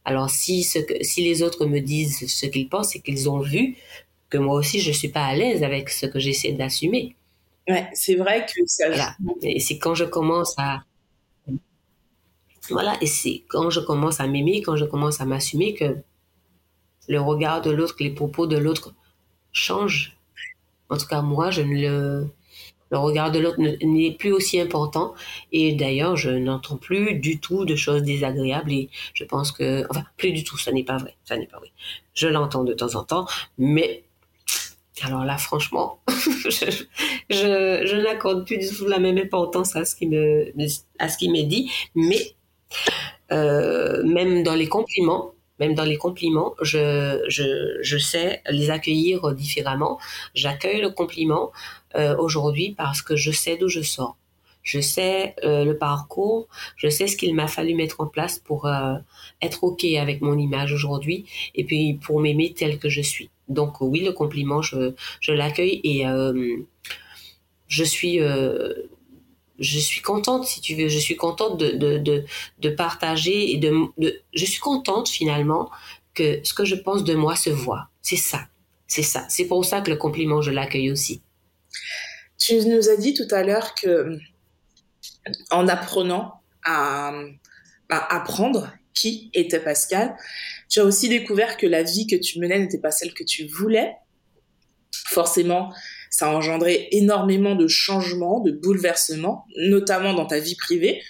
[0.05, 3.41] Alors si, ce que, si les autres me disent ce qu'ils pensent et qu'ils ont
[3.41, 3.77] vu,
[4.29, 7.17] que moi aussi je suis pas à l'aise avec ce que j'essaie d'assumer.
[7.69, 8.87] Ouais, c'est vrai que ça.
[8.87, 9.17] Voilà.
[9.43, 10.85] Et c'est quand je commence à
[12.71, 15.97] voilà, et c'est quand je commence à m'aimer, quand je commence à m'assumer que
[17.09, 18.95] le regard de l'autre, les propos de l'autre
[19.53, 20.17] changent.
[20.89, 22.27] En tout cas, moi, je ne le
[22.91, 25.15] le regard de l'autre n'est plus aussi important
[25.53, 30.03] et d'ailleurs je n'entends plus du tout de choses désagréables et je pense que enfin
[30.17, 31.71] plus du tout ça n'est pas vrai ça n'est pas vrai
[32.15, 33.27] je l'entends de temps en temps
[33.59, 34.03] mais
[35.03, 36.83] alors là, franchement, je,
[37.31, 40.53] je, n'accorde plus du tout la même importance à ce qui me,
[40.99, 42.35] à ce qui m'est dit, mais
[43.33, 49.33] euh, même dans les compliments, même dans les compliments, je, je, je sais les accueillir
[49.35, 49.99] différemment.
[50.35, 51.53] J'accueille le compliment
[51.95, 54.17] euh, aujourd'hui parce que je sais d'où je sors.
[54.63, 56.47] Je sais euh, le parcours,
[56.77, 58.95] je sais ce qu'il m'a fallu mettre en place pour euh,
[59.41, 63.31] être OK avec mon image aujourd'hui et puis pour m'aimer tel que je suis.
[63.49, 66.57] Donc oui, le compliment, je, je l'accueille et euh,
[67.69, 68.21] je suis
[69.61, 72.25] je suis contente, si tu veux, je suis contente de, de,
[72.59, 75.71] de, partager et de, de, je suis contente finalement
[76.15, 77.89] que ce que je pense de moi se voit.
[78.01, 78.49] C'est ça,
[78.87, 79.27] c'est ça.
[79.29, 81.23] C'est pour ça que le compliment, je l'accueille aussi.
[82.39, 84.19] Tu nous as dit tout à l'heure que
[85.51, 87.13] en apprenant à,
[87.91, 90.17] apprendre qui était Pascal,
[90.69, 93.47] tu as aussi découvert que la vie que tu menais n'était pas celle que tu
[93.47, 93.95] voulais.
[95.09, 95.73] Forcément,
[96.11, 101.01] ça a engendré énormément de changements, de bouleversements, notamment dans ta vie privée.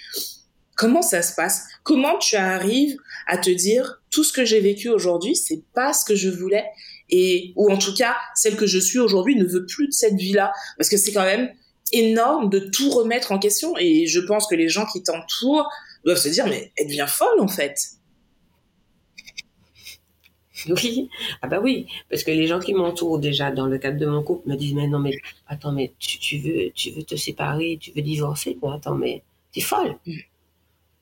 [0.76, 1.64] Comment ça se passe?
[1.82, 2.96] Comment tu arrives
[3.26, 6.64] à te dire tout ce que j'ai vécu aujourd'hui, c'est pas ce que je voulais?
[7.08, 10.14] Et ou en tout cas celle que je suis aujourd'hui ne veut plus de cette
[10.14, 11.50] vie-là parce que c'est quand même
[11.92, 13.74] énorme de tout remettre en question.
[13.78, 15.68] Et je pense que les gens qui t'entourent
[16.04, 17.76] doivent se dire, mais elle devient folle en fait.
[20.68, 21.10] Oui,
[21.42, 24.22] ah bah oui, parce que les gens qui m'entourent déjà dans le cadre de mon
[24.22, 27.92] couple me disent, mais non, mais attends, mais tu, veux, tu veux te séparer, tu
[27.92, 29.96] veux divorcer, mais attends, mais t'es folle.
[30.06, 30.12] Mm.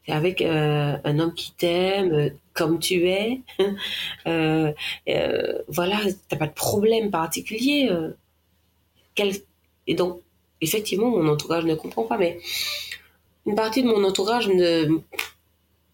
[0.06, 3.40] T'es avec euh, un homme qui t'aime euh, comme tu es,
[4.26, 4.72] euh,
[5.08, 5.98] euh, voilà,
[6.28, 7.90] t'as pas de problème particulier.
[9.86, 10.20] Et donc,
[10.60, 12.38] effectivement, mon entourage ne comprend pas, mais
[13.46, 15.00] une partie de mon entourage me,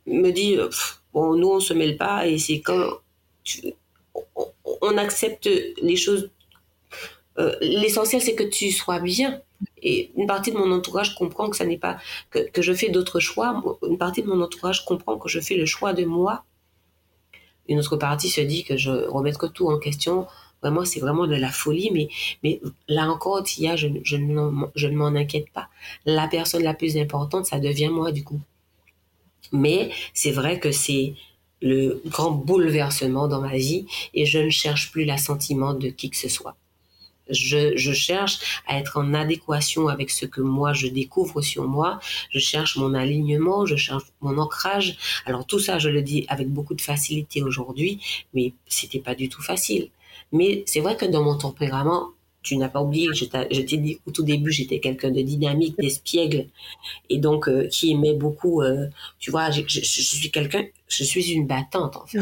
[0.06, 0.56] me dit,
[1.12, 2.98] bon, nous, on se mêle pas, et c'est quand
[4.80, 5.48] on, accepte
[5.82, 6.30] les choses.
[7.38, 9.40] Euh, l'essentiel, c'est que tu sois bien.
[9.82, 11.98] Et une partie de mon entourage comprend que ça n'est pas
[12.30, 13.62] que, que je fais d'autres choix.
[13.88, 16.44] Une partie de mon entourage comprend que je fais le choix de moi.
[17.68, 20.26] Une autre partie se dit que je remettrai tout en question
[20.64, 22.08] Vraiment, c'est vraiment de la folie, mais,
[22.42, 24.16] mais là encore, je, je,
[24.74, 25.68] je ne m'en inquiète pas.
[26.06, 28.40] La personne la plus importante, ça devient moi, du coup.
[29.52, 31.16] Mais c'est vrai que c'est
[31.62, 36.16] le grand bouleversement dans ma vie et je ne cherche plus l'assentiment de qui que
[36.16, 36.56] ce soit.
[37.30, 41.98] Je, je, cherche à être en adéquation avec ce que moi je découvre sur moi.
[42.28, 44.98] Je cherche mon alignement, je cherche mon ancrage.
[45.24, 48.02] Alors tout ça, je le dis avec beaucoup de facilité aujourd'hui,
[48.34, 49.88] mais c'était pas du tout facile.
[50.32, 52.10] Mais c'est vrai que dans mon tempérament,
[52.44, 56.46] tu n'as pas oublié, je t'ai dit au tout début, j'étais quelqu'un de dynamique, d'espiègle,
[57.08, 58.86] et donc euh, qui aimait beaucoup, euh,
[59.18, 62.20] tu vois, je, suis quelqu'un, je suis une battante en fait.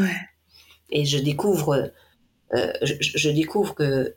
[0.89, 1.91] Et je découvre,
[2.53, 4.15] euh, je, découvre que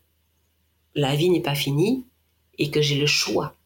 [0.95, 2.07] la vie n'est pas finie
[2.59, 3.57] et que j'ai le choix.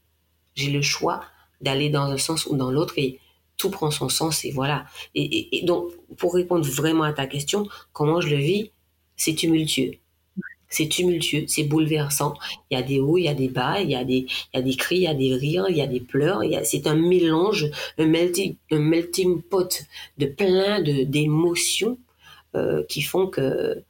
[0.55, 1.23] J'ai le choix
[1.61, 3.21] d'aller dans un sens ou dans l'autre et
[3.59, 4.87] tout prend son sens et voilà.
[5.15, 8.71] et donc, pour répondre vraiment à ta question, comment je le vis,
[9.17, 9.93] c'est tumultueux.
[10.71, 12.35] C'est tumultueux, c'est bouleversant.
[12.71, 14.57] Il y a des hauts, il y a des bas, il y a des, il
[14.57, 16.43] y a des cris, il y a des rires, il y a des pleurs.
[16.63, 19.85] c'est un mélange, un melting, un melting pot
[20.19, 21.99] de plein de, d'émotions
[22.55, 23.83] euh, qui font que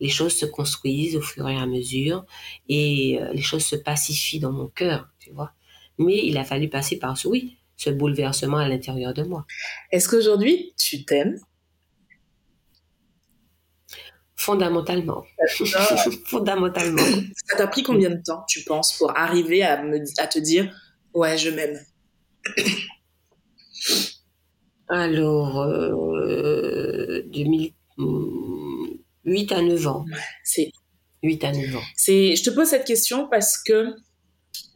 [0.00, 2.24] les choses se construisent au fur et à mesure
[2.68, 5.52] et euh, les choses se pacifient dans mon cœur, tu vois.
[5.98, 9.46] Mais il a fallu passer par ce, oui, ce bouleversement à l'intérieur de moi.
[9.90, 11.38] Est-ce qu'aujourd'hui, tu t'aimes?
[14.36, 15.24] Fondamentalement.
[16.26, 17.02] Fondamentalement.
[17.46, 20.70] Ça t'a pris combien de temps, tu penses, pour arriver à, me, à te dire
[21.14, 21.80] Ouais, je m'aime
[24.88, 30.04] Alors, euh, 2008 à 9 ans.
[30.44, 30.70] C'est
[31.22, 31.82] 8 à 9 ans.
[31.96, 33.96] C'est, je te pose cette question parce que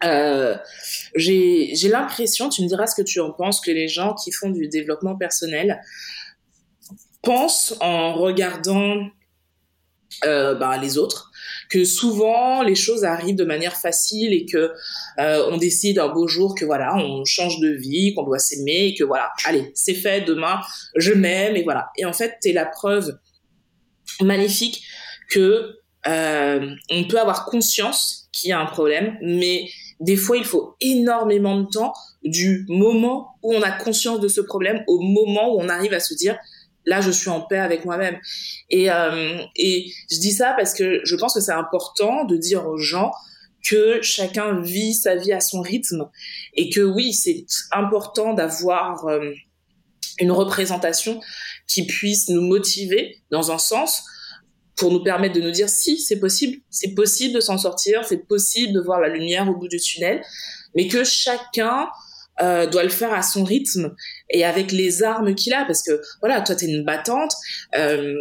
[0.02, 0.56] euh,
[1.14, 4.50] j'ai l'impression, tu me diras ce que tu en penses, que les gens qui font
[4.50, 5.80] du développement personnel
[7.22, 9.06] pensent en regardant
[10.24, 11.30] euh, bah, les autres,
[11.70, 14.72] que souvent les choses arrivent de manière facile et que
[15.18, 18.88] euh, on décide un beau jour que voilà on change de vie, qu'on doit s'aimer
[18.88, 20.60] et que voilà allez c'est fait demain
[20.96, 21.88] je m'aime et voilà.
[21.96, 23.18] Et en fait t'es la preuve
[24.20, 24.82] magnifique
[25.30, 29.68] que euh, on peut avoir conscience qu'il y a un problème mais
[30.00, 31.94] des fois il faut énormément de temps
[32.24, 36.00] du moment où on a conscience de ce problème au moment où on arrive à
[36.00, 36.38] se dire
[36.90, 38.18] là je suis en paix avec moi-même.
[38.68, 42.66] Et euh, et je dis ça parce que je pense que c'est important de dire
[42.66, 43.12] aux gens
[43.64, 46.08] que chacun vit sa vie à son rythme
[46.54, 49.32] et que oui c'est important d'avoir euh,
[50.18, 51.20] une représentation
[51.66, 54.04] qui puisse nous motiver dans un sens
[54.76, 58.26] pour nous permettre de nous dire si c'est possible c'est possible de s'en sortir c'est
[58.26, 60.22] possible de voir la lumière au bout du tunnel
[60.74, 61.88] mais que chacun
[62.42, 63.94] euh, doit le faire à son rythme
[64.30, 67.34] et avec les armes qu'il a parce que voilà toi t'es une battante
[67.76, 68.14] euh,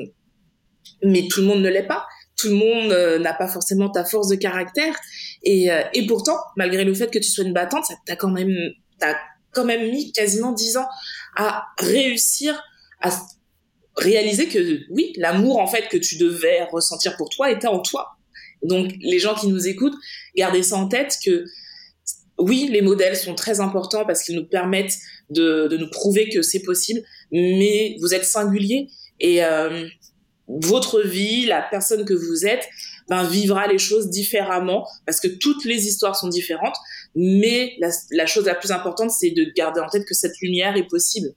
[1.04, 2.06] mais tout le monde ne l'est pas.
[2.38, 4.96] Tout le monde euh, n'a pas forcément ta force de caractère.
[5.44, 8.30] Et, euh, et pourtant malgré le fait que tu sois une battante ça t'a quand
[8.30, 8.54] même
[9.00, 9.16] t'as
[9.52, 10.88] quand même mis quasiment dix ans
[11.38, 12.62] à réussir
[13.02, 13.10] à
[13.96, 18.18] réaliser que oui l'amour en fait que tu devais ressentir pour toi était en toi.
[18.64, 19.96] Donc les gens qui nous écoutent
[20.36, 21.46] gardez ça en tête que
[22.40, 24.96] oui, les modèles sont très importants parce qu'ils nous permettent
[25.30, 29.88] de, de, nous prouver que c'est possible, mais vous êtes singulier et euh,
[30.48, 32.68] votre vie, la personne que vous êtes,
[33.10, 36.76] ben, vivra les choses différemment parce que toutes les histoires sont différentes,
[37.16, 37.78] mais
[38.12, 41.30] la, chose la plus importante, c'est de garder en tête que cette lumière est possible.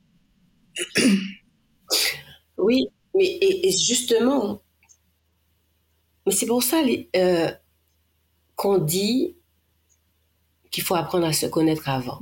[2.58, 4.62] Oui, mais et justement,
[6.26, 6.82] mais c'est pour ça
[7.16, 7.50] euh,
[8.54, 9.36] qu'on dit
[10.72, 12.18] qu'il faut apprendre à se connaître avant.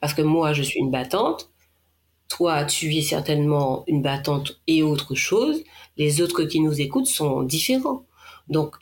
[0.00, 1.50] Parce que moi, je suis une battante.
[2.28, 5.62] Toi, tu es certainement une battante et autre chose.
[5.98, 8.06] Les autres qui nous écoutent sont différents.
[8.48, 8.76] Donc,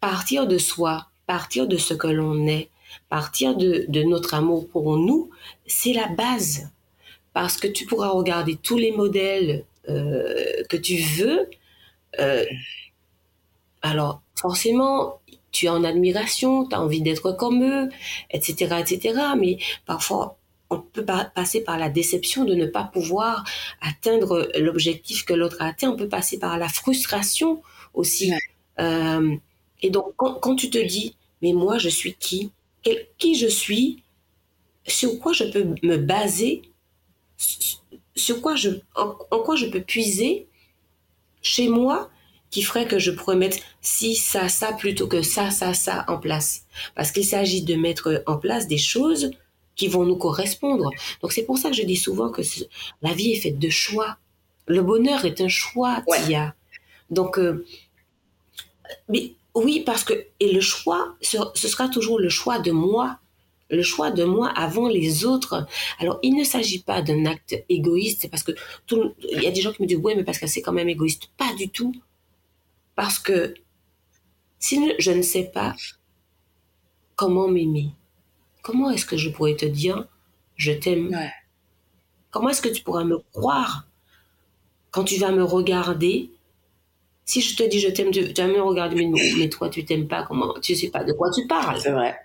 [0.00, 2.70] partir de soi, partir de ce que l'on est,
[3.08, 5.30] partir de, notre amour pour nous,
[5.66, 6.70] c'est la base.
[7.32, 11.50] Parce que tu pourras regarder tous les modèles euh, que tu veux.
[12.18, 12.44] Euh,
[13.82, 15.19] alors, forcément,
[15.52, 17.88] tu es en admiration, tu as envie d'être comme eux,
[18.30, 19.20] etc., etc.
[19.38, 20.38] Mais parfois,
[20.70, 23.44] on peut passer par la déception de ne pas pouvoir
[23.80, 25.90] atteindre l'objectif que l'autre a atteint.
[25.90, 28.32] On peut passer par la frustration aussi.
[28.78, 29.36] Euh,
[29.82, 32.52] et donc, quand, tu te dis, mais moi, je suis qui?
[33.18, 34.02] Qui je suis?
[34.86, 36.62] Sur quoi je peux me baser?
[38.14, 40.46] Sur quoi je, en quoi je peux puiser?
[41.42, 42.10] Chez moi
[42.50, 46.18] qui ferait que je pourrais mettre si, ça, ça, plutôt que ça, ça, ça en
[46.18, 46.64] place.
[46.94, 49.30] Parce qu'il s'agit de mettre en place des choses
[49.76, 50.90] qui vont nous correspondre.
[51.22, 52.42] Donc c'est pour ça que je dis souvent que
[53.02, 54.18] la vie est faite de choix.
[54.66, 56.54] Le bonheur est un choix qu'il y a.
[57.10, 57.64] Donc, euh,
[59.08, 63.18] mais oui, parce que, et le choix, ce, sera toujours le choix de moi
[63.72, 65.64] le choix de moi avant les autres.
[66.00, 68.50] Alors, il ne s'agit pas d'un acte égoïste, parce que
[68.88, 70.72] tout, il y a des gens qui me disent, oui, mais parce que c'est quand
[70.72, 71.30] même égoïste.
[71.36, 71.94] Pas du tout.
[73.00, 73.54] Parce que
[74.58, 75.74] si je ne sais pas
[77.16, 77.94] comment m'aimer,
[78.60, 80.06] comment est-ce que je pourrais te dire
[80.56, 81.18] je t'aime
[82.30, 83.86] Comment est-ce que tu pourras me croire
[84.90, 86.30] quand tu vas me regarder?
[87.24, 90.24] Si je te dis je t'aime, tu, vas me regarder, mais, toi tu t'aimes pas,
[90.24, 91.80] comment Tu sais pas de quoi tu parles.
[91.80, 92.18] C'est vrai.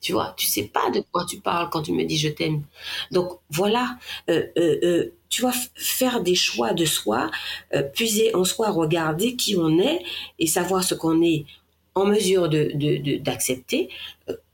[0.00, 2.62] Tu vois, tu sais pas de quoi tu parles quand tu me dis je t'aime.
[3.10, 3.98] Donc voilà,
[4.30, 7.30] euh, euh, euh, tu vas faire des choix de soi,
[7.94, 10.02] puiser en soi, regarder qui on est
[10.38, 11.46] et savoir ce qu'on est
[11.94, 13.88] en mesure d'accepter.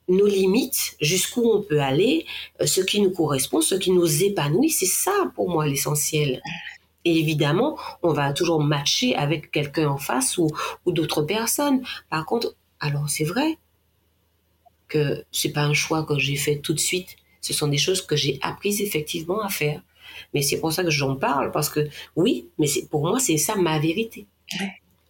[0.08, 2.24] nos limites, jusqu'où on peut aller,
[2.64, 6.40] ce qui nous correspond, ce qui nous épanouit, c'est ça pour moi l'essentiel.
[7.04, 10.48] Et évidemment, on va toujours matcher avec quelqu'un en face ou,
[10.86, 11.82] ou d'autres personnes.
[12.08, 13.58] Par contre, alors c'est vrai
[14.86, 17.16] que c'est pas un choix que j'ai fait tout de suite.
[17.40, 19.82] Ce sont des choses que j'ai apprises effectivement à faire.
[20.34, 23.36] Mais c'est pour ça que j'en parle parce que oui, mais c'est pour moi c'est
[23.38, 24.26] ça ma vérité.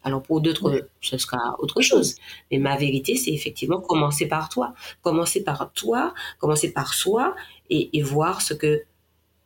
[0.05, 2.17] Alors pour d'autres, ce sera autre chose.
[2.51, 7.35] Mais ma vérité, c'est effectivement commencer par toi, commencer par toi, commencer par soi
[7.69, 8.83] et, et voir ce que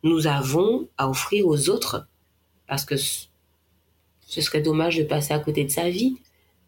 [0.03, 2.07] nous avons à offrir aux autres.
[2.67, 6.17] Parce que ce serait dommage de passer à côté de sa vie.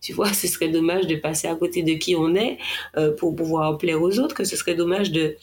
[0.01, 2.57] Tu vois, ce serait dommage de passer à côté de qui on est
[2.97, 5.35] euh, pour pouvoir plaire aux autres, que ce serait dommage de...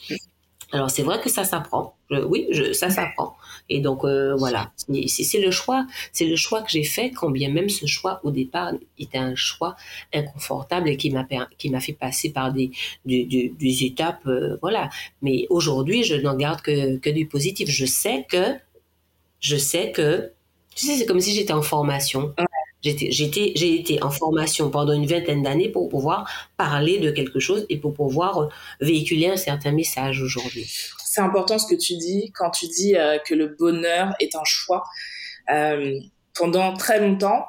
[0.73, 1.95] Alors c'est vrai que ça s'apprend.
[2.09, 3.35] oui, ça s'apprend.
[3.69, 7.49] Et donc euh, voilà, c'est le choix, c'est le choix que j'ai fait, quand bien
[7.51, 9.75] même ce choix au départ était un choix
[10.13, 11.25] inconfortable et qui m'a
[11.59, 12.71] qui m'a fait passer par des
[13.05, 14.89] des, des, étapes, euh, voilà.
[15.21, 17.69] Mais aujourd'hui, je n'en garde que que du positif.
[17.69, 18.55] Je sais que
[19.39, 20.31] je sais que
[20.75, 22.33] tu sais, c'est comme si j'étais en formation.
[22.83, 27.77] J'ai été en formation pendant une vingtaine d'années pour pouvoir parler de quelque chose et
[27.77, 28.49] pour pouvoir euh,
[28.81, 30.69] véhiculer un certain message aujourd'hui.
[31.05, 34.43] C'est important ce que tu dis quand tu dis euh, que le bonheur est un
[34.43, 34.83] choix.
[35.49, 35.97] Euh,
[36.33, 37.45] pendant très longtemps,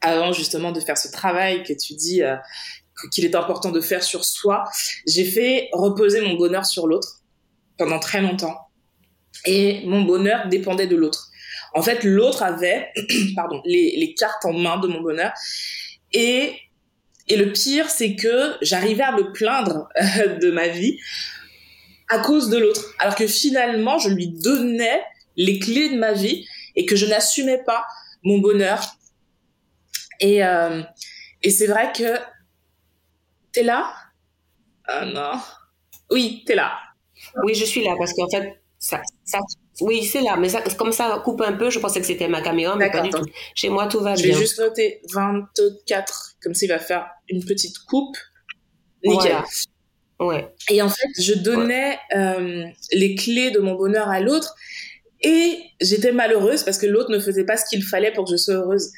[0.00, 2.22] avant justement de faire ce travail que tu dis
[3.12, 4.64] qu'il est important de faire sur soi,
[5.06, 7.20] j'ai fait reposer mon bonheur sur l'autre
[7.76, 8.56] pendant très longtemps.
[9.44, 11.29] Et mon bonheur dépendait de l'autre.
[11.74, 12.88] En fait, l'autre avait,
[13.36, 15.32] pardon, les, les cartes en main de mon bonheur.
[16.12, 16.54] Et,
[17.28, 19.88] et le pire, c'est que j'arrivais à me plaindre
[20.40, 20.98] de ma vie
[22.08, 22.94] à cause de l'autre.
[22.98, 25.02] Alors que finalement, je lui donnais
[25.36, 26.46] les clés de ma vie
[26.76, 27.86] et que je n'assumais pas
[28.24, 28.82] mon bonheur.
[30.18, 30.82] Et, euh,
[31.42, 32.18] et c'est vrai que
[33.52, 33.94] t'es là?
[34.86, 35.40] Ah non.
[36.10, 36.78] Oui, t'es là.
[37.44, 39.00] Oui, je suis là parce qu'en fait, ça,
[39.80, 42.40] oui, c'est là, mais ça, comme ça coupe un peu, je pensais que c'était ma
[42.40, 43.24] caméra, mais pas du tout.
[43.54, 44.24] Chez moi, tout va bien.
[44.24, 48.16] Je vais juste noter 24, comme ça il va faire une petite coupe.
[49.04, 49.36] Nickel.
[50.18, 50.52] Ouais.
[50.68, 54.54] Et en fait, je donnais euh, les clés de mon bonheur à l'autre
[55.22, 58.36] et j'étais malheureuse parce que l'autre ne faisait pas ce qu'il fallait pour que je
[58.36, 58.90] sois heureuse.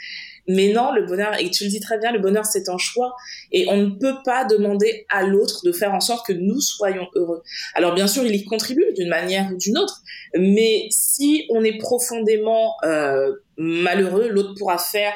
[0.49, 3.14] Mais non, le bonheur, et tu le dis très bien, le bonheur c'est un choix
[3.53, 7.07] et on ne peut pas demander à l'autre de faire en sorte que nous soyons
[7.14, 7.43] heureux.
[7.74, 10.03] Alors bien sûr, il y contribue d'une manière ou d'une autre,
[10.36, 15.12] mais si on est profondément euh, malheureux, l'autre pourra faire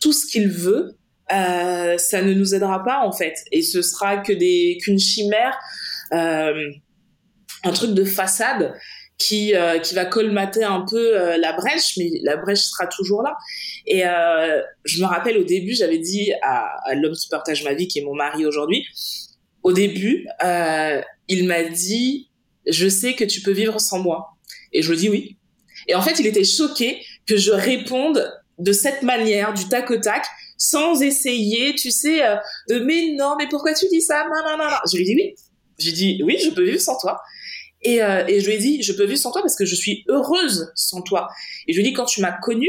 [0.00, 0.96] tout ce qu'il veut,
[1.32, 5.58] euh, ça ne nous aidera pas en fait, et ce sera que des qu'une chimère,
[6.12, 6.70] euh,
[7.64, 8.74] un truc de façade
[9.18, 13.22] qui euh, qui va colmater un peu euh, la brèche, mais la brèche sera toujours
[13.22, 13.34] là.
[13.86, 17.74] Et euh, je me rappelle au début, j'avais dit à, à l'homme qui partage ma
[17.74, 18.84] vie, qui est mon mari aujourd'hui,
[19.62, 22.30] au début, euh, il m'a dit,
[22.66, 24.28] je sais que tu peux vivre sans moi.
[24.72, 25.36] Et je lui dis oui.
[25.88, 29.96] Et en fait, il était choqué que je réponde de cette manière, du tac au
[29.96, 30.24] tac,
[30.58, 32.20] sans essayer, tu sais,
[32.68, 34.24] de mais non, mais pourquoi tu dis ça?
[34.24, 34.76] Non, non, non, non.
[34.90, 35.34] Je lui dis oui.
[35.78, 37.20] J'ai dit oui, je peux vivre sans toi.
[37.86, 39.76] Et, euh, et je lui ai dit, je peux vivre sans toi parce que je
[39.76, 41.28] suis heureuse sans toi.
[41.68, 42.68] Et je lui ai dit, quand tu m'as connue,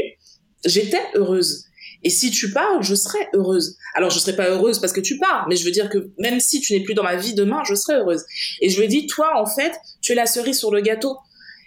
[0.64, 1.64] j'étais heureuse.
[2.04, 3.76] Et si tu pars, je serai heureuse.
[3.96, 6.38] Alors, je serai pas heureuse parce que tu pars, mais je veux dire que même
[6.38, 8.24] si tu n'es plus dans ma vie demain, je serai heureuse.
[8.60, 11.16] Et je lui ai dit, toi, en fait, tu es la cerise sur le gâteau.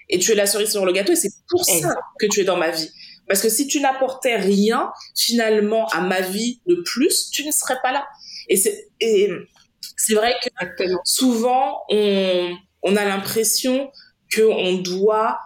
[0.08, 2.44] Et tu es la cerise sur le gâteau et c'est pour ça que tu es
[2.46, 2.90] dans ma vie.
[3.28, 7.78] Parce que si tu n'apportais rien, finalement, à ma vie de plus, tu ne serais
[7.84, 8.06] pas là.
[8.48, 9.30] Et c'est, et
[9.98, 10.34] c'est vrai
[10.78, 13.92] que souvent, on, on a l'impression
[14.34, 15.40] qu'on doit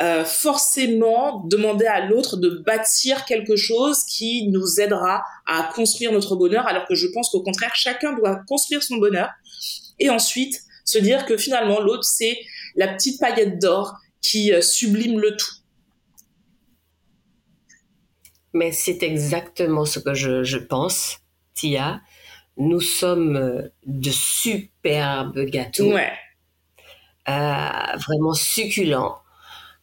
[0.00, 6.34] euh, forcément demander à l'autre de bâtir quelque chose qui nous aidera à construire notre
[6.34, 9.28] bonheur, alors que je pense qu'au contraire, chacun doit construire son bonheur
[9.98, 12.38] et ensuite se dire que finalement l'autre, c'est
[12.74, 15.54] la petite paillette d'or qui euh, sublime le tout.
[18.54, 21.18] Mais c'est exactement ce que je, je pense,
[21.54, 22.00] Tia.
[22.56, 25.92] Nous sommes euh, de superbes gâteaux.
[25.92, 26.12] Ouais
[27.26, 29.18] vraiment succulent.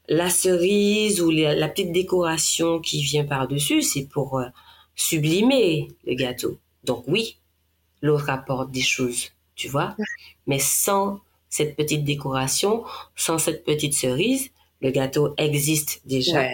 [0.08, 4.46] La cerise ou la, petite décoration qui vient par-dessus, c'est pour euh,
[4.96, 6.58] sublimer le gâteau.
[6.84, 7.38] Donc oui,
[8.02, 9.96] l'autre apporte des choses, tu vois.
[10.48, 11.20] Mais sans
[11.50, 12.84] cette petite décoration,
[13.16, 14.50] sans cette petite cerise,
[14.82, 16.48] le gâteau existe déjà.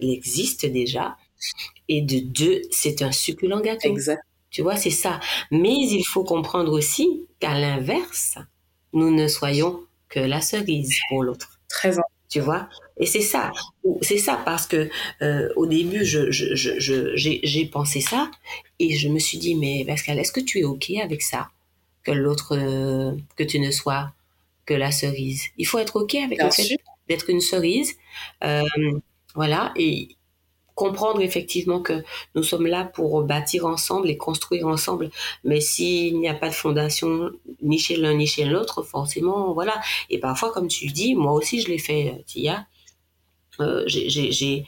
[0.00, 1.16] Il existe déjà.
[1.88, 3.88] Et de deux, c'est un succulent gâteau.
[3.88, 4.22] Exact.
[4.50, 5.20] Tu vois, c'est ça.
[5.50, 8.38] Mais il faut comprendre aussi qu'à l'inverse,
[8.92, 11.60] nous ne soyons que la cerise pour l'autre.
[11.68, 12.02] Très bien.
[12.28, 12.68] Tu vois?
[12.98, 13.52] Et c'est ça.
[14.02, 14.90] C'est ça parce que
[15.22, 18.30] euh, au début, je, je, je, j'ai pensé ça
[18.78, 21.48] et je me suis dit, mais Pascal, est-ce que tu es OK avec ça?
[22.04, 24.12] Que l'autre, euh, que tu ne sois
[24.66, 25.42] que la cerise.
[25.56, 26.76] Il faut être OK avec le fait
[27.08, 27.94] d'être une cerise.
[28.44, 28.62] Euh,
[29.34, 30.08] Voilà, et
[30.78, 32.04] comprendre effectivement que
[32.36, 35.10] nous sommes là pour bâtir ensemble et construire ensemble.
[35.42, 37.30] Mais s'il n'y a pas de fondation
[37.62, 39.80] ni chez l'un ni chez l'autre, forcément, voilà.
[40.08, 42.66] Et parfois, comme tu dis, moi aussi je l'ai fait, Tia.
[43.60, 44.64] Euh, j'ai,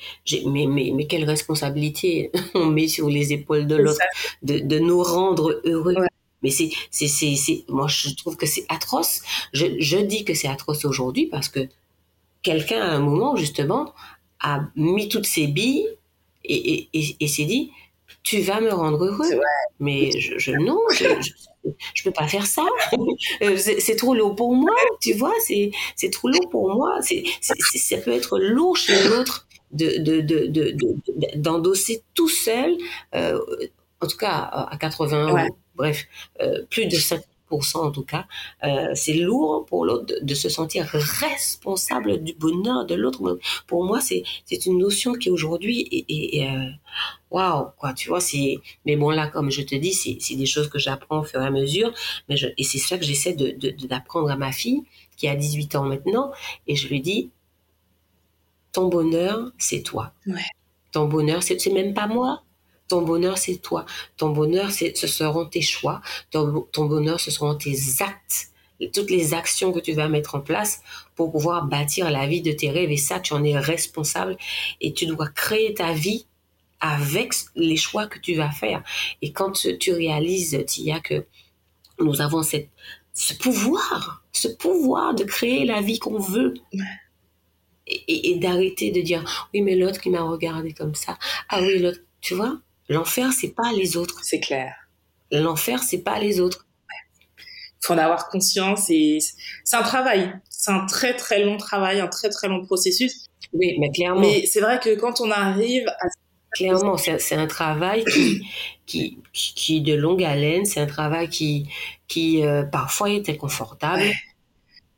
[0.46, 4.00] mais, mais, mais, quelle responsabilité on met sur les épaules de l'autre
[4.42, 5.94] de, de, nous rendre heureux.
[6.42, 9.22] Mais c'est, c'est, c'est, moi, je trouve que c'est atroce.
[9.52, 11.68] Je, je dis que c'est atroce aujourd'hui parce que
[12.42, 13.94] quelqu'un, à un moment, justement,
[14.40, 15.86] a mis toutes ses billes
[16.44, 17.70] et, et, et, s'est dit,
[18.22, 19.40] tu vas me rendre heureux.
[19.78, 21.04] Mais je, je non, je,
[21.94, 22.64] je, peux pas faire ça.
[23.42, 25.32] Euh, c'est trop lourd pour moi, tu vois.
[25.46, 26.98] C'est c'est trop lourd pour moi.
[27.02, 27.54] C'est ça
[27.98, 32.76] peut être lourd chez l'autre de de de d'endosser tout seul.
[33.14, 33.40] Euh,
[34.00, 34.32] en tout cas
[34.70, 35.48] à 80
[35.80, 36.06] bref,
[36.40, 38.26] euh, plus de 5 en tout cas,
[38.64, 43.38] euh, c'est lourd pour l'autre de, se sentir responsable du bonheur de l'autre.
[43.66, 46.70] Pour moi, c'est c'est une notion qui aujourd'hui est, euh,
[47.30, 47.92] waouh quoi.
[47.94, 50.78] Tu vois, c'est mais bon là, comme je te dis, c'est c'est des choses que
[50.78, 51.92] j'apprends au fur et à mesure.
[52.28, 53.50] Mais je, et c'est ça que j'essaie de
[53.86, 54.82] d'apprendre à ma fille
[55.16, 56.32] qui a 18 ans maintenant,
[56.66, 57.30] et je lui dis
[58.72, 60.12] ton bonheur, c'est toi.
[60.92, 62.42] Ton bonheur, c'est même pas moi.
[62.90, 63.86] Ton bonheur, c'est toi.
[64.16, 66.02] Ton bonheur, c'est, ce seront tes choix.
[66.32, 68.48] Ton, bonheur, ce seront tes actes.
[68.92, 70.82] Toutes les actions que tu vas mettre en place
[71.14, 72.90] pour pouvoir bâtir la vie de tes rêves.
[72.90, 74.36] Et ça, tu en es responsable.
[74.80, 76.26] Et tu dois créer ta vie
[76.80, 78.82] avec les choix que tu vas faire.
[79.22, 81.26] Et quand tu réalises, Tia, que
[82.00, 82.70] nous avons cette,
[83.14, 86.54] ce pouvoir, ce pouvoir de créer la vie qu'on veut.
[87.86, 91.18] Et, et d'arrêter de dire, oui, mais l'autre qui m'a regardé comme ça.
[91.48, 92.60] Ah oui, l'autre, tu vois,
[92.90, 94.18] L'enfer, c'est pas les autres.
[94.22, 94.74] C'est clair.
[95.30, 96.66] L'enfer, c'est pas les autres.
[97.38, 99.18] Il faut en avoir conscience et
[99.64, 100.34] c'est un travail.
[100.50, 103.26] C'est un très très long travail, un très très long processus.
[103.54, 104.20] Oui, mais clairement.
[104.20, 106.06] Mais c'est vrai que quand on arrive à
[106.50, 108.42] clairement, c'est un travail qui,
[108.86, 111.68] qui, qui, de longue haleine, c'est un travail qui,
[112.08, 114.02] qui euh, parfois est inconfortable.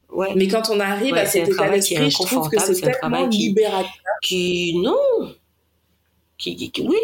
[0.08, 0.32] Ouais.
[0.34, 3.90] Mais quand on arrive à cet état d'esprit, je trouve que c'est tellement libérateur.
[4.22, 4.96] Qui, non,
[6.38, 6.96] qui, qui, oui,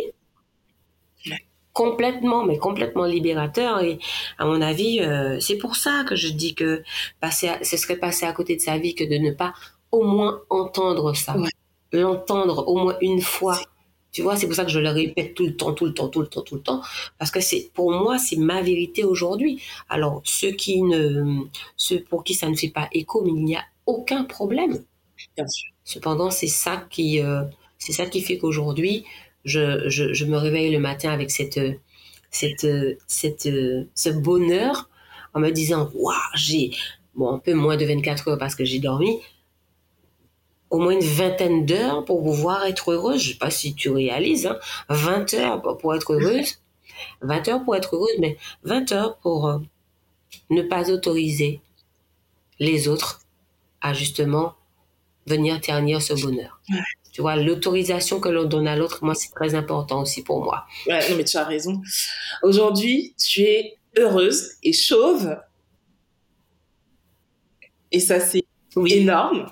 [1.78, 3.80] complètement, mais complètement libérateur.
[3.82, 4.00] Et
[4.36, 6.82] à mon avis, euh, c'est pour ça que je dis que
[7.20, 9.54] passer ce serait passer à côté de sa vie que de ne pas
[9.92, 11.36] au moins entendre ça,
[11.92, 13.60] l'entendre au moins une fois.
[14.10, 16.08] Tu vois, c'est pour ça que je le répète tout le temps, tout le temps,
[16.08, 16.82] tout le temps, tout le temps,
[17.16, 19.62] parce que c'est pour moi c'est ma vérité aujourd'hui.
[19.88, 21.44] Alors ceux qui ne,
[21.76, 24.82] ceux pour qui ça ne fait pas écho, mais il n'y a aucun problème.
[25.36, 25.70] Bien sûr.
[25.84, 27.44] Cependant, c'est ça qui, euh,
[27.78, 29.04] c'est ça qui fait qu'aujourd'hui,
[29.48, 31.60] je, me réveille le matin avec cette,
[32.30, 32.66] cette,
[33.06, 33.48] cette,
[33.94, 34.88] ce bonheur
[35.34, 36.70] en me disant, waouh, j'ai,
[37.14, 39.20] bon, un peu moins de 24 heures parce que j'ai dormi,
[40.70, 43.22] au moins une vingtaine d'heures pour pouvoir être heureuse.
[43.22, 46.60] Je sais pas si tu réalises, hein, 20 heures pour être heureuse,
[47.22, 49.58] 20 heures pour être heureuse, mais 20 heures pour euh,
[50.50, 51.60] ne pas autoriser
[52.58, 53.20] les autres
[53.80, 54.54] à justement
[55.28, 56.60] venir ternir ce bonheur.
[57.12, 60.66] Tu vois, l'autorisation que l'on donne à l'autre, moi, c'est très important aussi pour moi.
[60.86, 61.80] Ouais, non, mais tu as raison.
[62.42, 65.36] Aujourd'hui, tu es heureuse et chauve.
[67.90, 68.44] Et ça, c'est
[68.86, 69.46] énorme.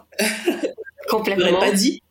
[1.08, 1.46] Complètement.
[1.46, 2.02] Je pas dit.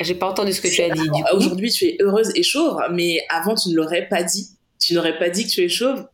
[0.00, 1.08] J'ai pas entendu ce que tu as dit.
[1.34, 4.48] Aujourd'hui, tu es heureuse et chauve, mais avant, tu ne l'aurais pas dit.
[4.78, 6.06] Tu n'aurais pas dit que tu es chauve.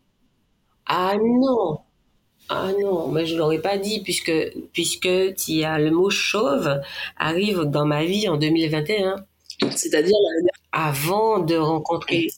[0.86, 1.80] Ah non.
[2.54, 4.32] Ah non, mais je l'aurais pas dit puisque
[4.74, 5.08] puisque
[5.48, 6.80] y a le mot chauve
[7.16, 9.24] arrive dans ma vie en 2021.
[9.70, 10.16] C'est-à-dire
[10.72, 12.28] avant de rencontrer.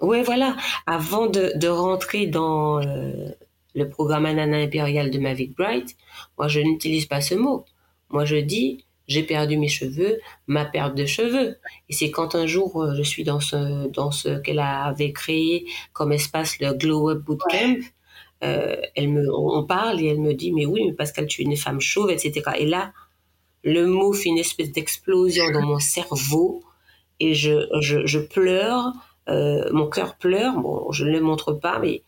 [0.00, 0.56] Ouais, voilà,
[0.86, 3.28] avant de, de rentrer dans euh,
[3.74, 5.96] le programme Anana impérial de Mavic Bright,
[6.38, 7.64] moi je n'utilise pas ce mot.
[8.10, 11.58] Moi je dis j'ai perdu mes cheveux, ma perte de cheveux.
[11.88, 15.66] Et c'est quand un jour euh, je suis dans ce dans ce qu'elle avait créé
[15.92, 17.80] comme espace le Glow Up Bootcamp.
[18.42, 21.44] Euh, elle me, on parle et elle me dit, mais oui, mais Pascal, tu es
[21.44, 22.42] une femme chauve, etc.
[22.58, 22.92] Et là,
[23.62, 26.64] le mot fait une espèce d'explosion dans mon cerveau
[27.20, 28.92] et je, je, je pleure,
[29.28, 32.02] euh, mon cœur pleure, bon, je ne le montre pas, mais,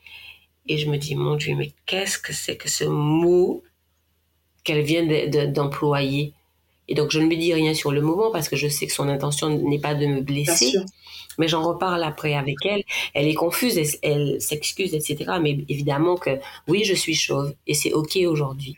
[0.67, 3.63] et je me dis, mon Dieu, mais qu'est-ce que c'est que ce mot
[4.65, 5.07] qu'elle vient
[5.47, 6.33] d'employer?
[6.89, 8.93] Et donc, je ne me dis rien sur le moment parce que je sais que
[8.93, 10.73] son intention n'est pas de me blesser.
[11.39, 12.83] Mais j'en reparle après avec elle.
[13.15, 15.33] Elle est confuse, elle, s'excuse, etc.
[15.41, 18.77] Mais évidemment que oui, je suis chauve et c'est ok aujourd'hui.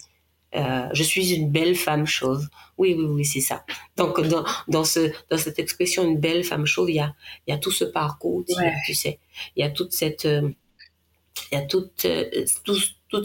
[0.55, 2.47] Euh, je suis une belle femme chauve.
[2.79, 3.65] Oui, oui, oui, c'est ça.
[3.97, 7.15] Donc, dans, dans, ce, dans cette expression, une belle femme chauve, il y a,
[7.47, 8.45] y a tout ce parcours,
[8.87, 9.19] tu sais.
[9.55, 10.49] Il y a toute cette, euh,
[11.53, 12.79] il y a toute, euh, tout,
[13.09, 13.23] tout,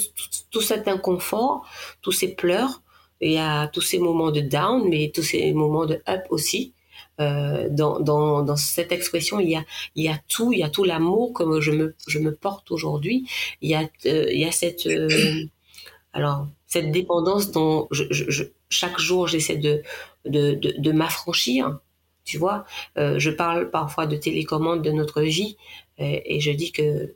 [0.51, 1.67] tout, cet inconfort,
[2.01, 2.82] tous ces pleurs,
[3.21, 6.73] il y a tous ces moments de down, mais tous ces moments de up aussi.
[7.22, 9.63] Euh, dans, dans, dans, cette expression, il y a,
[9.95, 12.72] il y a tout, il y a tout l'amour que je me, je me porte
[12.72, 13.28] aujourd'hui.
[13.61, 15.09] Il y a, euh, il y a cette, euh,
[16.13, 19.84] alors, cette dépendance dont je, je, chaque jour j'essaie de,
[20.26, 21.80] de, de, de m'affranchir.
[22.24, 22.65] Tu vois,
[22.95, 25.57] je parle parfois de télécommande de notre vie
[25.97, 27.15] et je dis que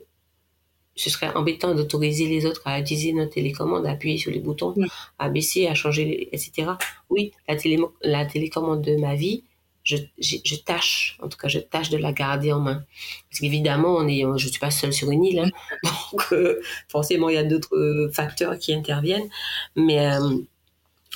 [0.96, 4.74] ce serait embêtant d'autoriser les autres à utiliser notre télécommande, à appuyer sur les boutons,
[5.18, 6.72] à baisser, à changer, etc.
[7.08, 9.44] Oui, la, télé, la télécommande de ma vie,
[9.86, 12.84] je, je, tâche, en tout cas, je tâche de la garder en main.
[13.30, 15.50] Parce qu'évidemment, on est, je suis pas seule sur une île, hein.
[15.84, 19.28] donc euh, forcément, il y a d'autres euh, facteurs qui interviennent.
[19.76, 20.38] Mais euh,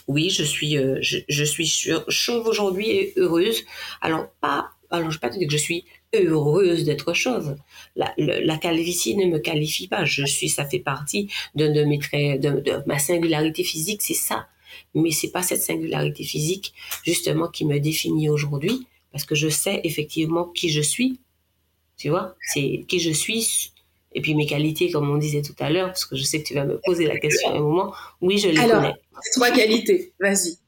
[0.07, 1.67] oui, je suis, je, je, suis
[2.09, 3.65] chauve aujourd'hui et heureuse.
[4.01, 7.57] Alors pas, alors je vais pas te dire que je suis heureuse d'être chauve.
[7.97, 10.05] La, la, calvitie ne me qualifie pas.
[10.05, 14.47] Je suis, ça fait partie de, de, mes traits, de ma singularité physique, c'est ça.
[14.95, 16.75] Mais c'est pas cette singularité physique,
[17.05, 21.21] justement, qui me définit aujourd'hui, parce que je sais effectivement qui je suis.
[21.97, 23.73] Tu vois, c'est qui je suis.
[24.13, 26.49] Et puis mes qualités, comme on disait tout à l'heure, parce que je sais que
[26.49, 27.95] tu vas me poser la question à un moment.
[28.21, 28.95] Oui, je les Alors, connais.
[29.35, 30.59] Trois qualités, vas-y.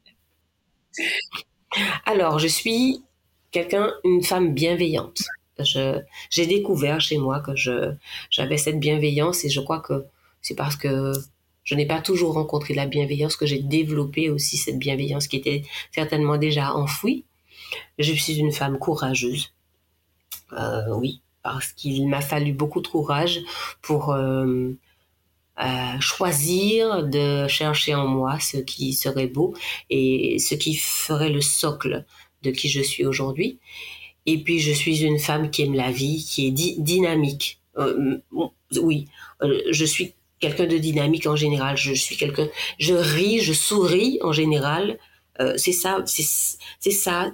[2.05, 3.03] Alors, je suis
[3.51, 5.23] quelqu'un, une femme bienveillante.
[5.59, 7.93] j'ai découvert chez moi que je,
[8.31, 10.05] j'avais cette bienveillance et je crois que
[10.41, 11.13] c'est parce que
[11.65, 15.63] je n'ai pas toujours rencontré la bienveillance que j'ai développé aussi cette bienveillance qui était
[15.93, 17.25] certainement déjà enfouie.
[17.99, 19.53] Je suis une femme courageuse.
[20.53, 23.41] Euh, oui, parce qu'il m'a fallu beaucoup de courage
[23.81, 24.73] pour euh,
[25.61, 29.55] euh, choisir de chercher en moi ce qui serait beau
[29.89, 32.05] et ce qui ferait le socle
[32.43, 33.59] de qui je suis aujourd'hui.
[34.27, 37.61] Et puis, je suis une femme qui aime la vie, qui est dynamique.
[38.81, 39.07] Oui,
[39.41, 41.77] je suis quelqu'un de dynamique en général.
[41.77, 44.99] Je suis quelqu'un, je ris, je souris en général.
[45.41, 47.33] Euh, c'est ça, c'est ça,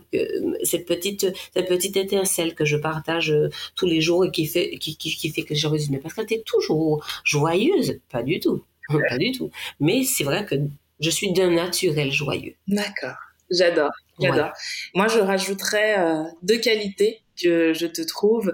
[0.63, 3.35] cette petite, cette petite étincelle que je partage
[3.75, 5.99] tous les jours et qui fait, qui, qui, qui fait que je résume.
[5.99, 8.63] Parce qu'elle est toujours joyeuse, pas du tout,
[9.09, 9.51] pas du tout.
[9.81, 10.55] Mais c'est vrai que
[11.01, 12.55] je suis d'un naturel joyeux.
[12.69, 13.19] D'accord,
[13.51, 13.91] j'adore.
[14.21, 14.53] J'adore.
[14.95, 18.53] Moi, je rajouterais euh, deux qualités que je te trouve,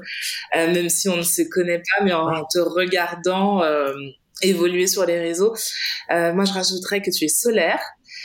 [0.56, 3.94] euh, même si on ne se connaît pas, mais en te regardant euh,
[4.48, 5.54] évoluer sur les réseaux.
[6.10, 7.80] moi, je rajouterais que tu es solaire.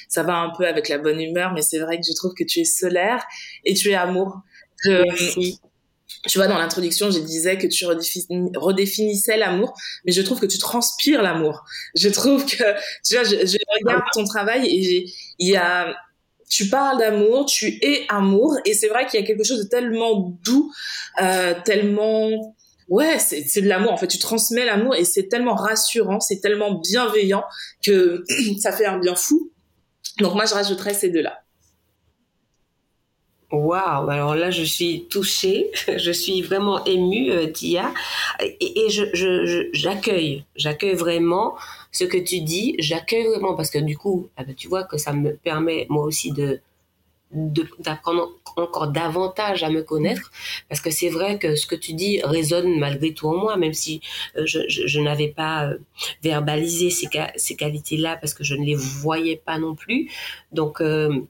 [0.08, 2.44] Ça va un peu avec la bonne humeur, mais c'est vrai que je trouve que
[2.44, 3.24] tu es solaire
[3.64, 4.42] et tu es amour.
[4.86, 5.60] Merci.
[6.28, 9.74] Tu vois, dans l'introduction, je disais que tu redéfinissais l'amour,
[10.06, 11.64] mais je trouve que tu transpires l'amour.
[11.96, 12.64] Je trouve que,
[13.06, 15.06] tu vois, je, je regarde ton travail et
[15.38, 15.96] il y a,
[16.50, 19.70] tu parles d'amour, tu es amour, et c'est vrai qu'il y a quelque chose de
[19.70, 20.72] tellement doux,
[21.22, 22.56] euh, tellement
[22.90, 23.94] ouais, c'est de l'amour.
[23.94, 27.44] En fait, tu transmets l'amour et c'est tellement rassurant, c'est tellement bienveillant
[27.84, 28.24] que
[28.60, 29.52] ça fait un bien fou.
[30.20, 31.40] Donc moi, je rajouterais ces deux-là.
[33.52, 37.92] Waouh, alors là je suis touchée, je suis vraiment émue, euh, Tia,
[38.40, 41.56] et, et je j'accueille, j'accueille vraiment
[41.92, 45.00] ce que tu dis, j'accueille vraiment parce que du coup, ah ben, tu vois que
[45.00, 46.60] ça me permet moi aussi de
[47.32, 50.32] d'apprendre encore davantage à me connaître.
[50.68, 53.74] Parce que c'est vrai que ce que tu dis résonne malgré tout en moi même
[53.74, 54.02] si
[54.36, 55.78] euh, je, je, n'avais pas euh,
[56.24, 60.10] verbalisé ces, ces qualités-là parce que je ne les voyais pas non plus.
[60.52, 61.22] Donc euh,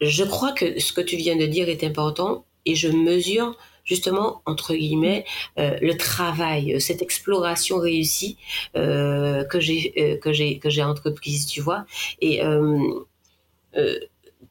[0.00, 3.56] je crois que ce que tu viens de dire est important et je mesure
[3.86, 5.24] justement entre guillemets
[5.58, 8.36] euh, le travail, euh, cette exploration réussie
[8.76, 11.86] euh, que j'ai euh, que j'ai que j'ai entreprise, tu vois,
[12.20, 12.42] et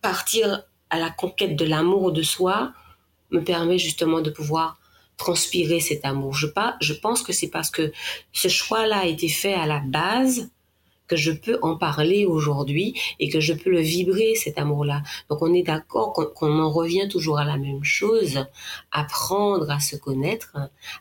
[0.05, 2.73] partir à la conquête de l'amour de soi
[3.31, 4.77] me permet justement de pouvoir
[5.17, 6.35] transpirer cet amour.
[6.35, 7.91] Je pas, je pense que c'est parce que
[8.31, 10.51] ce choix-là a été fait à la base
[11.07, 15.01] que je peux en parler aujourd'hui et que je peux le vibrer, cet amour-là.
[15.29, 18.45] Donc on est d'accord qu'on en revient toujours à la même chose.
[18.91, 20.55] Apprendre à se connaître,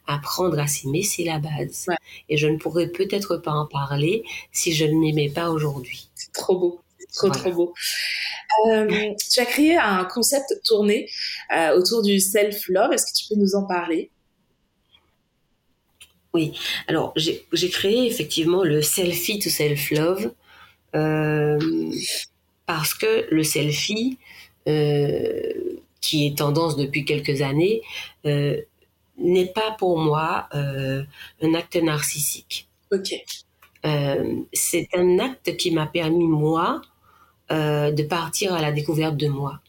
[0.06, 1.88] apprendre à s'aimer, c'est la base.
[2.30, 6.08] Et je ne pourrais peut-être pas en parler si je ne m'aimais pas aujourd'hui.
[6.14, 6.83] C'est trop beau.
[7.14, 7.74] Trop, trop beau.
[8.66, 11.08] Euh, tu as créé un concept tourné
[11.54, 12.92] euh, autour du self-love.
[12.92, 14.10] Est-ce que tu peux nous en parler?
[16.32, 16.52] Oui,
[16.88, 20.32] alors j'ai créé effectivement le selfie to self-love
[20.96, 21.92] euh,
[22.66, 24.18] parce que le selfie,
[24.66, 27.82] qui est tendance depuis quelques années,
[28.24, 32.68] n'est pas pour moi un acte narcissique.
[32.90, 33.14] Ok.
[34.52, 36.82] c'est un acte qui m'a permis, moi,
[37.50, 39.60] de partir à la découverte de moi,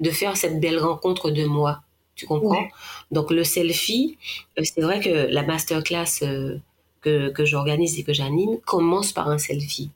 [0.00, 1.82] de faire cette belle rencontre de moi
[2.18, 2.66] tu comprends?
[3.12, 4.18] Donc le selfie,
[4.58, 6.58] euh, c'est vrai que la masterclass euh,
[7.00, 9.90] que, que j'organise et que j'anime commencent par un selfie.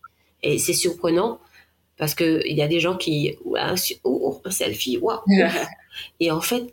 [0.44, 1.40] Et c'est surprenant
[1.98, 5.20] parce qu'il y a des gens qui, un, oh, un selfie, waouh.
[6.20, 6.72] et en fait,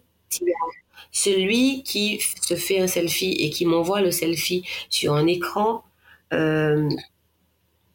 [1.11, 5.83] celui qui se fait un selfie et qui m'envoie le selfie sur un écran
[6.31, 6.87] euh,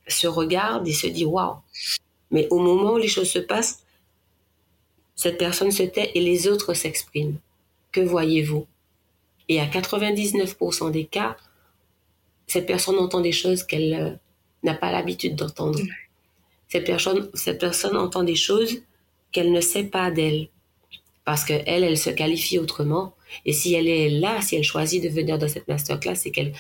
[0.09, 1.55] se regarde et se dit waouh.
[2.35, 3.85] Mais au moment où les choses se passent,
[5.15, 7.39] cette personne se tait et les autres s'expriment.
[7.93, 8.67] Que voyez-vous?
[9.49, 11.37] Et à 99% des cas,
[12.49, 14.11] cette personne entend des choses qu'elle euh,
[14.65, 15.79] n'a pas l'habitude d'entendre.
[16.69, 18.83] Cette personne, cette personne entend des choses
[19.31, 20.49] qu'elle ne sait pas d'elle.
[21.25, 23.15] Parce qu'elle, elle se qualifie autrement.
[23.45, 26.53] Et si elle est là, si elle choisit de venir dans cette masterclass, c'est qu'elle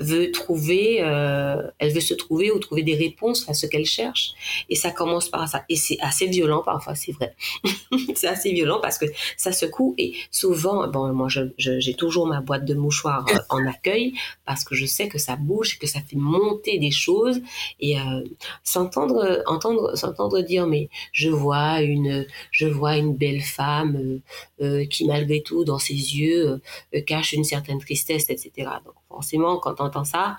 [0.00, 4.32] veut trouver, euh, elle veut se trouver ou trouver des réponses à ce qu'elle cherche.
[4.68, 5.64] Et ça commence par ça.
[5.68, 7.34] Et c'est assez violent parfois, c'est vrai.
[8.14, 9.94] c'est assez violent parce que ça secoue.
[9.98, 14.74] Et souvent, bon, moi, j'ai toujours ma boîte de mouchoirs euh, en accueil parce que
[14.74, 17.40] je sais que ça bouge, que ça fait monter des choses.
[17.80, 18.24] Et euh,
[18.64, 24.20] s'entendre, entendre, s'entendre dire, mais je vois une, je vois une belle femme
[24.60, 26.60] euh, qui malgré tout dans ses yeux
[27.06, 28.52] cache une certaine tristesse, etc.
[28.84, 30.38] Donc forcément, quand on entend ça,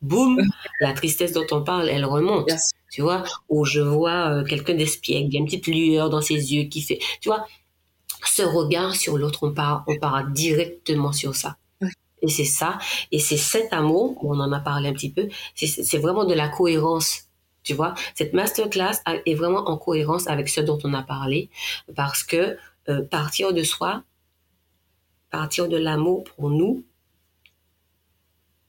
[0.00, 0.40] boum,
[0.80, 2.50] la tristesse dont on parle, elle remonte.
[2.90, 6.20] Tu vois, ou je vois euh, quelqu'un d'espiègle, il y a une petite lueur dans
[6.20, 7.46] ses yeux qui fait, tu vois,
[8.24, 11.56] ce regard sur l'autre, on part, on part directement sur ça.
[12.22, 12.78] Et c'est ça,
[13.12, 16.48] et c'est cet amour, on en a parlé un petit peu, c'est vraiment de la
[16.48, 17.22] cohérence.
[17.62, 21.48] Tu vois, cette masterclass est vraiment en cohérence avec ce dont on a parlé,
[21.94, 22.58] parce que
[22.90, 24.04] euh, partir de soi,
[25.30, 26.84] partir de l'amour pour nous,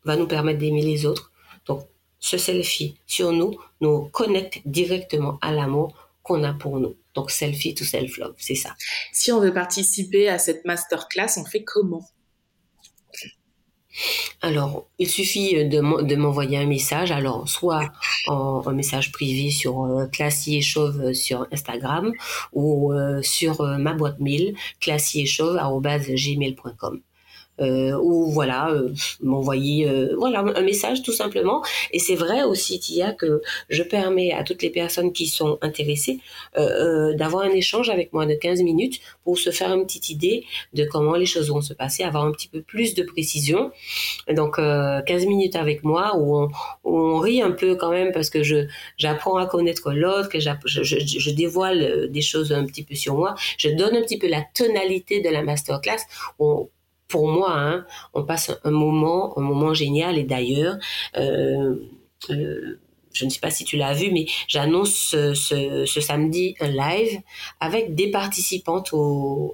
[0.03, 1.32] va nous permettre d'aimer les autres.
[1.65, 1.88] Donc,
[2.19, 6.95] ce selfie sur nous nous connecte directement à l'amour qu'on a pour nous.
[7.13, 8.76] Donc, selfie to self-love, c'est ça.
[9.11, 12.07] Si on veut participer à cette masterclass, on fait comment?
[14.42, 17.92] Alors, il suffit de m'envoyer un message, alors soit
[18.28, 22.12] en, un message privé sur euh, Classier Chauve sur Instagram
[22.54, 27.00] ou euh, sur euh, ma boîte mail classierchauve.gmail.com euh,
[27.62, 31.62] ou voilà euh, m'envoyer euh, voilà un message tout simplement.
[31.91, 36.20] Et c'est vrai aussi Tia que je permets à toutes les personnes qui sont intéressées
[36.57, 40.45] euh, d'avoir un échange avec moi de 15 minutes pour se faire une petite idée
[40.74, 43.72] de comment les choses vont se passer avoir un petit peu plus de précision.
[44.30, 46.49] Donc 15 minutes avec moi où
[46.84, 48.66] on, rit un peu quand même parce que je
[48.97, 53.36] j'apprends à connaître l'autre que je, je, dévoile des choses un petit peu sur moi.
[53.57, 55.99] Je donne un petit peu la tonalité de la masterclass
[57.12, 60.18] pour moi, hein, on passe un moment, un moment génial.
[60.18, 60.78] Et d'ailleurs,
[61.18, 61.76] euh,
[62.30, 62.80] euh,
[63.14, 67.20] je ne sais pas si tu l'as vu, mais j'annonce ce, samedi un live
[67.59, 68.91] avec des participantes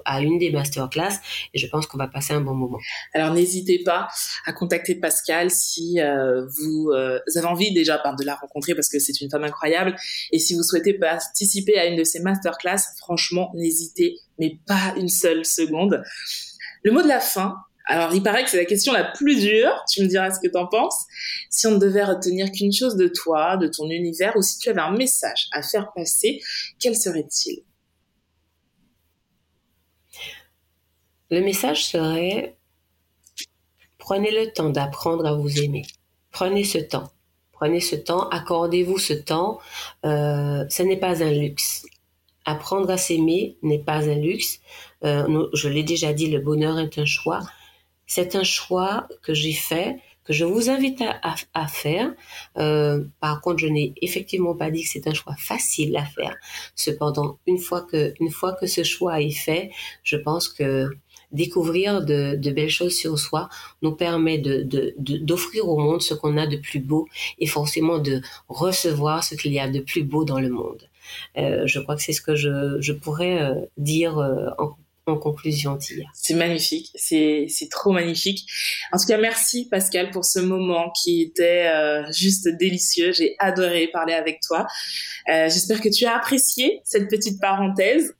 [0.04, 1.18] à une des masterclass
[1.52, 2.78] et je pense qu'on va passer un bon moment.
[3.14, 4.08] Alors n'hésitez pas
[4.46, 9.20] à contacter Pascal si euh, vous, avez envie déjà de la rencontrer parce que c'est
[9.20, 9.96] une femme incroyable
[10.30, 15.08] et si vous souhaitez participer à une de ces masterclass, franchement n'hésitez mais pas une
[15.08, 16.02] seule seconde.
[16.82, 17.56] Le mot de la fin,
[17.86, 20.48] alors il paraît que c'est la question la plus dure, tu me diras ce que
[20.48, 21.06] t'en penses.
[21.50, 24.68] Si on ne devait retenir qu'une chose de toi, de ton univers, ou si tu
[24.68, 26.40] avais un message à faire passer,
[26.78, 27.62] quel serait-il?
[31.30, 32.56] Le message serait
[33.98, 35.84] prenez le temps d'apprendre à vous aimer.
[36.30, 37.10] Prenez ce temps.
[37.52, 39.58] Prenez ce temps, accordez-vous ce temps.
[40.06, 41.84] Euh, ce n'est pas un luxe.
[42.46, 44.60] Apprendre à s'aimer n'est pas un luxe.
[45.04, 47.40] Euh, je l'ai déjà dit, le bonheur est un choix.
[48.06, 51.02] C'est un choix que j'ai fait, que je vous invite
[51.54, 52.12] à, faire.
[52.58, 56.36] Euh, par contre, je n'ai effectivement pas dit que c'est un choix facile à faire.
[56.74, 59.70] Cependant, une fois que, une fois que ce choix est fait,
[60.02, 60.90] je pense que
[61.32, 63.48] découvrir de, belles choses sur soi
[63.82, 67.06] nous permet d'offrir de, au monde ce qu'on a de plus beau
[67.38, 70.88] et forcément de recevoir ce qu'il y a de plus beau dans le monde.
[71.36, 74.18] Euh, je crois que c'est ce que je, pourrais euh, dire
[74.58, 74.76] en
[75.08, 75.78] en conclusion.
[76.12, 78.48] C'est magnifique, c'est trop magnifique.
[78.92, 83.12] En tout cas, merci Pascal pour ce moment qui était euh, juste délicieux.
[83.12, 84.66] J'ai adoré parler avec toi.
[85.28, 88.14] Euh, j'espère que tu as apprécié cette petite parenthèse.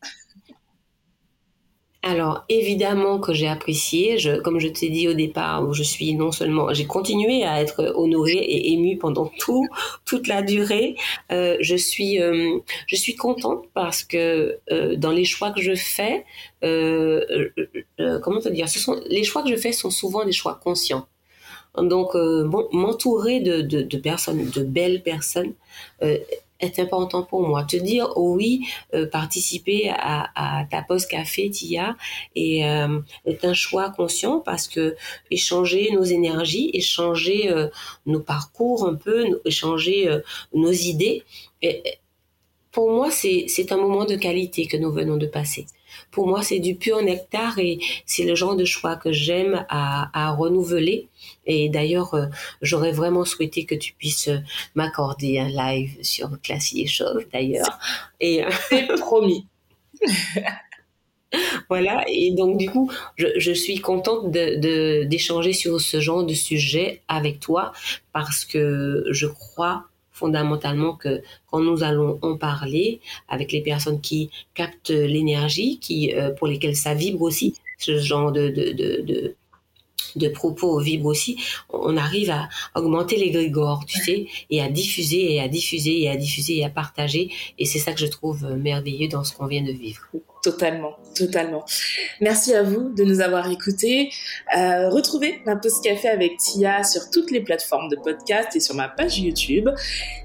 [2.03, 6.31] Alors évidemment que j'ai apprécié, je, comme je t'ai dit au départ, je suis non
[6.31, 9.67] seulement, j'ai continué à être honorée et émue pendant tout,
[10.05, 10.95] toute la durée.
[11.33, 15.75] Euh, je suis, euh, je suis contente parce que euh, dans les choix que je
[15.75, 16.25] fais,
[16.63, 17.51] euh,
[17.99, 20.55] euh, comment te dire, ce sont les choix que je fais sont souvent des choix
[20.63, 21.09] conscients.
[21.77, 25.53] Donc bon, m'entourer de, de, de, personnes, de belles personnes
[26.61, 27.65] est important pour moi.
[27.65, 31.97] Te dire oh oui, euh, participer à, ta pause café, Tia,
[32.35, 34.97] et euh, est un choix conscient parce que
[35.31, 37.69] échanger nos énergies, échanger euh,
[38.07, 40.09] nos parcours un peu, échanger
[40.53, 41.25] nos idées,
[42.71, 45.67] pour moi, c'est un moment de qualité que nous venons de passer.
[46.11, 50.33] Pour moi, c'est du pur nectar et c'est le genre de choix que j'aime à,
[50.33, 51.09] renouveler.
[51.49, 52.27] Et d'ailleurs, euh,
[52.63, 54.39] j'aurais vraiment souhaité que tu puisses euh,
[54.75, 57.79] m'accorder un live sur Classy et Chauve, d'ailleurs.
[58.21, 59.47] Et euh, c'est promis.
[61.69, 67.41] voilà, et donc du coup, je, suis contente d'échanger sur ce genre de sujet avec
[67.41, 67.73] toi
[68.13, 69.85] parce que je crois
[70.19, 76.31] fondamentalement que quand nous allons en parler avec les personnes qui captent l'énergie, qui euh,
[76.31, 79.35] pour lesquelles ça vibre aussi, ce genre de, de, de, de
[80.29, 81.37] propos vibre aussi,
[81.71, 86.11] on arrive à augmenter les grégores, tu sais, et à diffuser et à diffuser et
[86.11, 87.31] à diffuser et à partager.
[87.59, 90.03] Et c'est ça que je trouve merveilleux dans ce qu'on vient de vivre.
[90.43, 91.65] Totalement, totalement.
[92.21, 94.11] Merci à vous de nous avoir écoutés.
[94.57, 98.75] Euh, retrouvez ma pause café avec Tia sur toutes les plateformes de podcast et sur
[98.75, 99.69] ma page YouTube.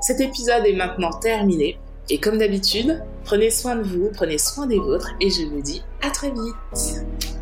[0.02, 1.78] Cet épisode est maintenant terminé.
[2.10, 5.82] Et comme d'habitude, prenez soin de vous, prenez soin des vôtres et je vous dis
[6.02, 7.33] à très vite.